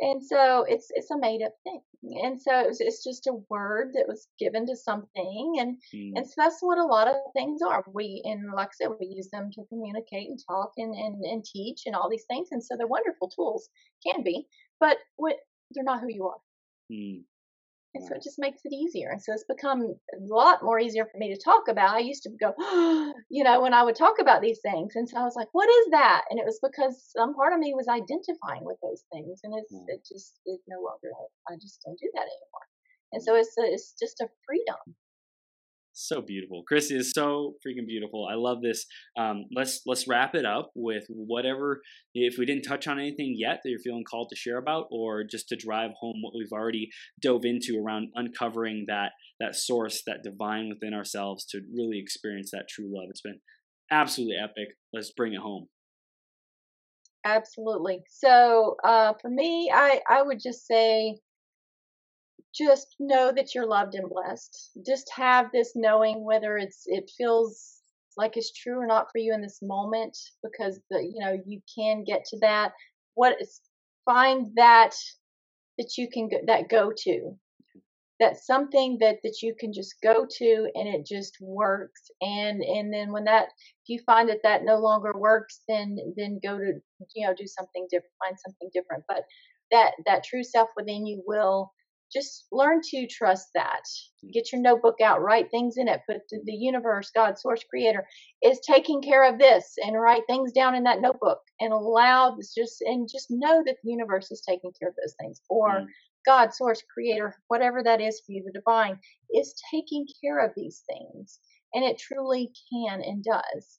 [0.00, 1.80] And so it's it's a made up thing.
[2.22, 6.12] And so it was, it's just a word that was given to something and Mm,
[6.16, 7.82] And so that's what a lot of things are.
[7.92, 11.44] We, and like I said, we use them to communicate and talk and, and, and
[11.44, 12.48] teach and all these things.
[12.52, 13.70] And so they're wonderful tools,
[14.06, 14.46] can be,
[14.80, 15.36] but what,
[15.70, 16.36] they're not who you are.
[16.90, 17.22] mm,
[17.94, 19.10] And so it just makes it easier.
[19.10, 21.94] And so it's become a lot more easier for me to talk about.
[21.94, 22.52] I used to go,
[23.30, 24.96] you know, when I would talk about these things.
[24.96, 26.22] And so I was like, what is that?
[26.28, 29.40] And it was because some part of me was identifying with those things.
[29.44, 29.84] And it's, Mm.
[29.88, 31.10] it just, it no longer,
[31.48, 32.66] I just don't do that anymore.
[33.12, 34.96] And so it's, a, it's just a freedom.
[35.94, 36.62] So beautiful.
[36.66, 38.28] Christy is so freaking beautiful.
[38.30, 38.86] I love this.
[39.18, 41.80] Um, let's let's wrap it up with whatever
[42.14, 45.24] if we didn't touch on anything yet that you're feeling called to share about or
[45.24, 46.88] just to drive home what we've already
[47.22, 52.68] dove into around uncovering that that source that divine within ourselves to really experience that
[52.68, 53.06] true love.
[53.10, 53.40] It's been
[53.90, 54.74] absolutely epic.
[54.92, 55.68] Let's bring it home.
[57.24, 58.00] Absolutely.
[58.08, 61.18] So uh, for me, I I would just say,
[62.56, 64.70] just know that you're loved and blessed.
[64.86, 67.80] Just have this knowing whether it's it feels
[68.16, 71.60] like it's true or not for you in this moment, because the you know you
[71.74, 72.72] can get to that.
[73.14, 73.60] What is
[74.04, 74.94] find that
[75.78, 77.36] that you can go, that go to.
[78.20, 82.02] That's something that that you can just go to and it just works.
[82.20, 83.46] And and then when that
[83.84, 86.72] if you find that that no longer works, then then go to
[87.14, 89.24] you know do something different find something different but
[89.70, 91.72] that that true self within you will
[92.12, 93.82] just learn to trust that.
[94.32, 98.06] Get your notebook out write things in it put the, the universe god source creator
[98.42, 102.54] is taking care of this and write things down in that notebook and allow this
[102.54, 105.86] just and just know that the universe is taking care of those things or Mm.
[106.26, 108.98] god source creator whatever that is for you the divine
[109.34, 111.40] is taking care of these things
[111.74, 113.78] and it truly can and does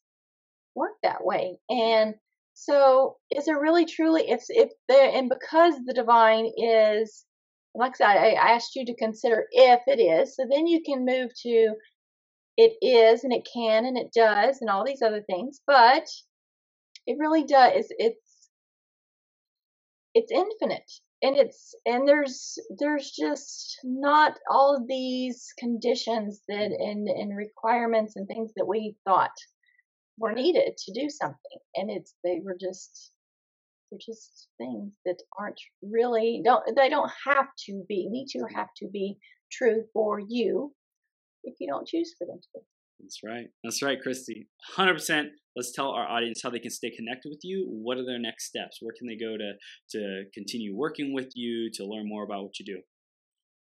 [0.76, 1.58] work that way.
[1.70, 2.16] And
[2.54, 7.26] so is it really truly if if there and because the divine is
[7.76, 11.06] like I said, I asked you to consider if it is, so then you can
[11.06, 11.76] move to
[12.58, 16.08] it is and it can and it does and all these other things, but
[17.06, 18.50] it really does it's
[20.14, 20.90] it's infinite
[21.22, 28.16] and it's and there's there's just not all of these conditions that and and requirements
[28.16, 29.36] and things that we thought
[30.18, 33.12] were needed to do something and it's they were just
[33.96, 38.70] they're just things that aren't really don't they don't have to be need to have
[38.78, 39.18] to be
[39.52, 40.74] true for you
[41.44, 42.60] if you don't choose for them to be
[43.00, 43.48] That's right.
[43.64, 44.48] That's right, Christy.
[44.78, 45.26] 100%.
[45.56, 47.68] Let's tell our audience how they can stay connected with you.
[47.70, 48.80] What are their next steps?
[48.82, 49.54] Where can they go to
[49.92, 52.82] to continue working with you, to learn more about what you do?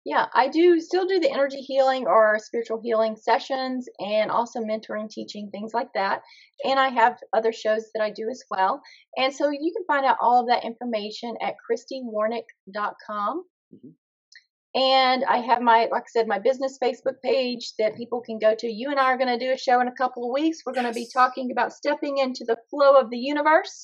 [0.07, 5.11] Yeah i do still do the energy healing or spiritual healing sessions and also mentoring
[5.11, 6.23] teaching things like that.
[6.65, 8.81] And i have other shows that i do as well.
[9.19, 13.45] And so you can find out all of that information at christywarnick.com
[13.75, 13.93] Mhm.
[14.77, 18.55] and i have my like i said my business facebook page that people can go
[18.55, 18.69] to.
[18.81, 20.61] You and i are going to do a show in a couple of weeks.
[20.65, 23.77] We're going to be talking about stepping into the flow of the universe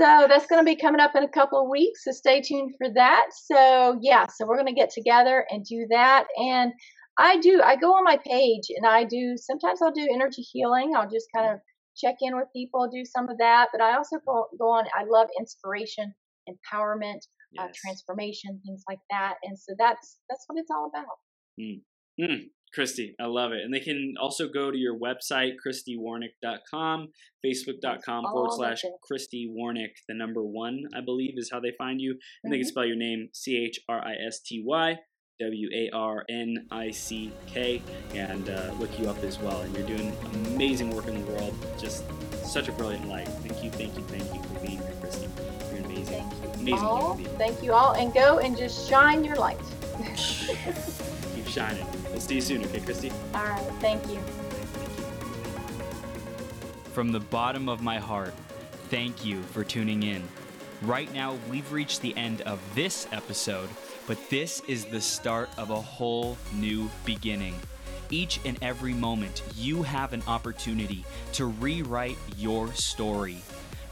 [0.00, 2.04] so that's going to be coming up in a couple of weeks.
[2.04, 3.26] So stay tuned for that.
[3.32, 6.26] So yeah, so we're going to get together and do that.
[6.36, 6.72] And
[7.18, 10.92] I do, I go on my page and I do, sometimes I'll do energy healing.
[10.96, 11.58] I'll just kind of
[11.96, 13.70] check in with people, do some of that.
[13.72, 16.14] But I also go, go on, I love inspiration,
[16.48, 17.18] empowerment,
[17.58, 19.34] uh, transformation, things like that.
[19.42, 21.16] And so that's, that's what it's all about.
[21.60, 23.62] Mm, Christy, I love it.
[23.64, 27.08] And they can also go to your website, christywarnick.com,
[27.44, 28.82] facebook.com forward slash.
[29.02, 32.18] Christy Warnick, the number one, I believe, is how they find you.
[32.44, 32.70] And they can Mhm.
[32.70, 34.98] spell your name C H R I S T Y
[35.40, 37.80] W A R N I C K
[38.14, 39.60] and uh, look you up as well.
[39.60, 41.54] And you're doing amazing work in the world.
[41.78, 42.04] Just
[42.44, 43.28] such a brilliant light.
[43.28, 45.28] Thank you, thank you, thank you for being here, Christy.
[45.74, 47.14] You're amazing, Thank amazing all.
[47.38, 47.92] Thank you all.
[47.92, 49.58] And go and just shine your light.
[51.34, 51.86] Keep shining.
[52.18, 53.12] We'll see you soon, okay, Christy?
[53.32, 53.64] all right.
[53.78, 54.18] Thank you.
[56.92, 58.34] From the bottom of my heart,
[58.90, 60.24] thank you for tuning in.
[60.82, 63.68] Right now, we've reached the end of this episode,
[64.08, 67.54] but this is the start of a whole new beginning.
[68.10, 71.04] Each and every moment, you have an opportunity
[71.34, 73.42] to rewrite your story.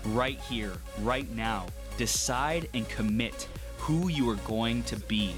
[0.07, 0.73] Right here,
[1.03, 1.67] right now,
[1.97, 3.47] decide and commit
[3.79, 5.37] who you are going to be.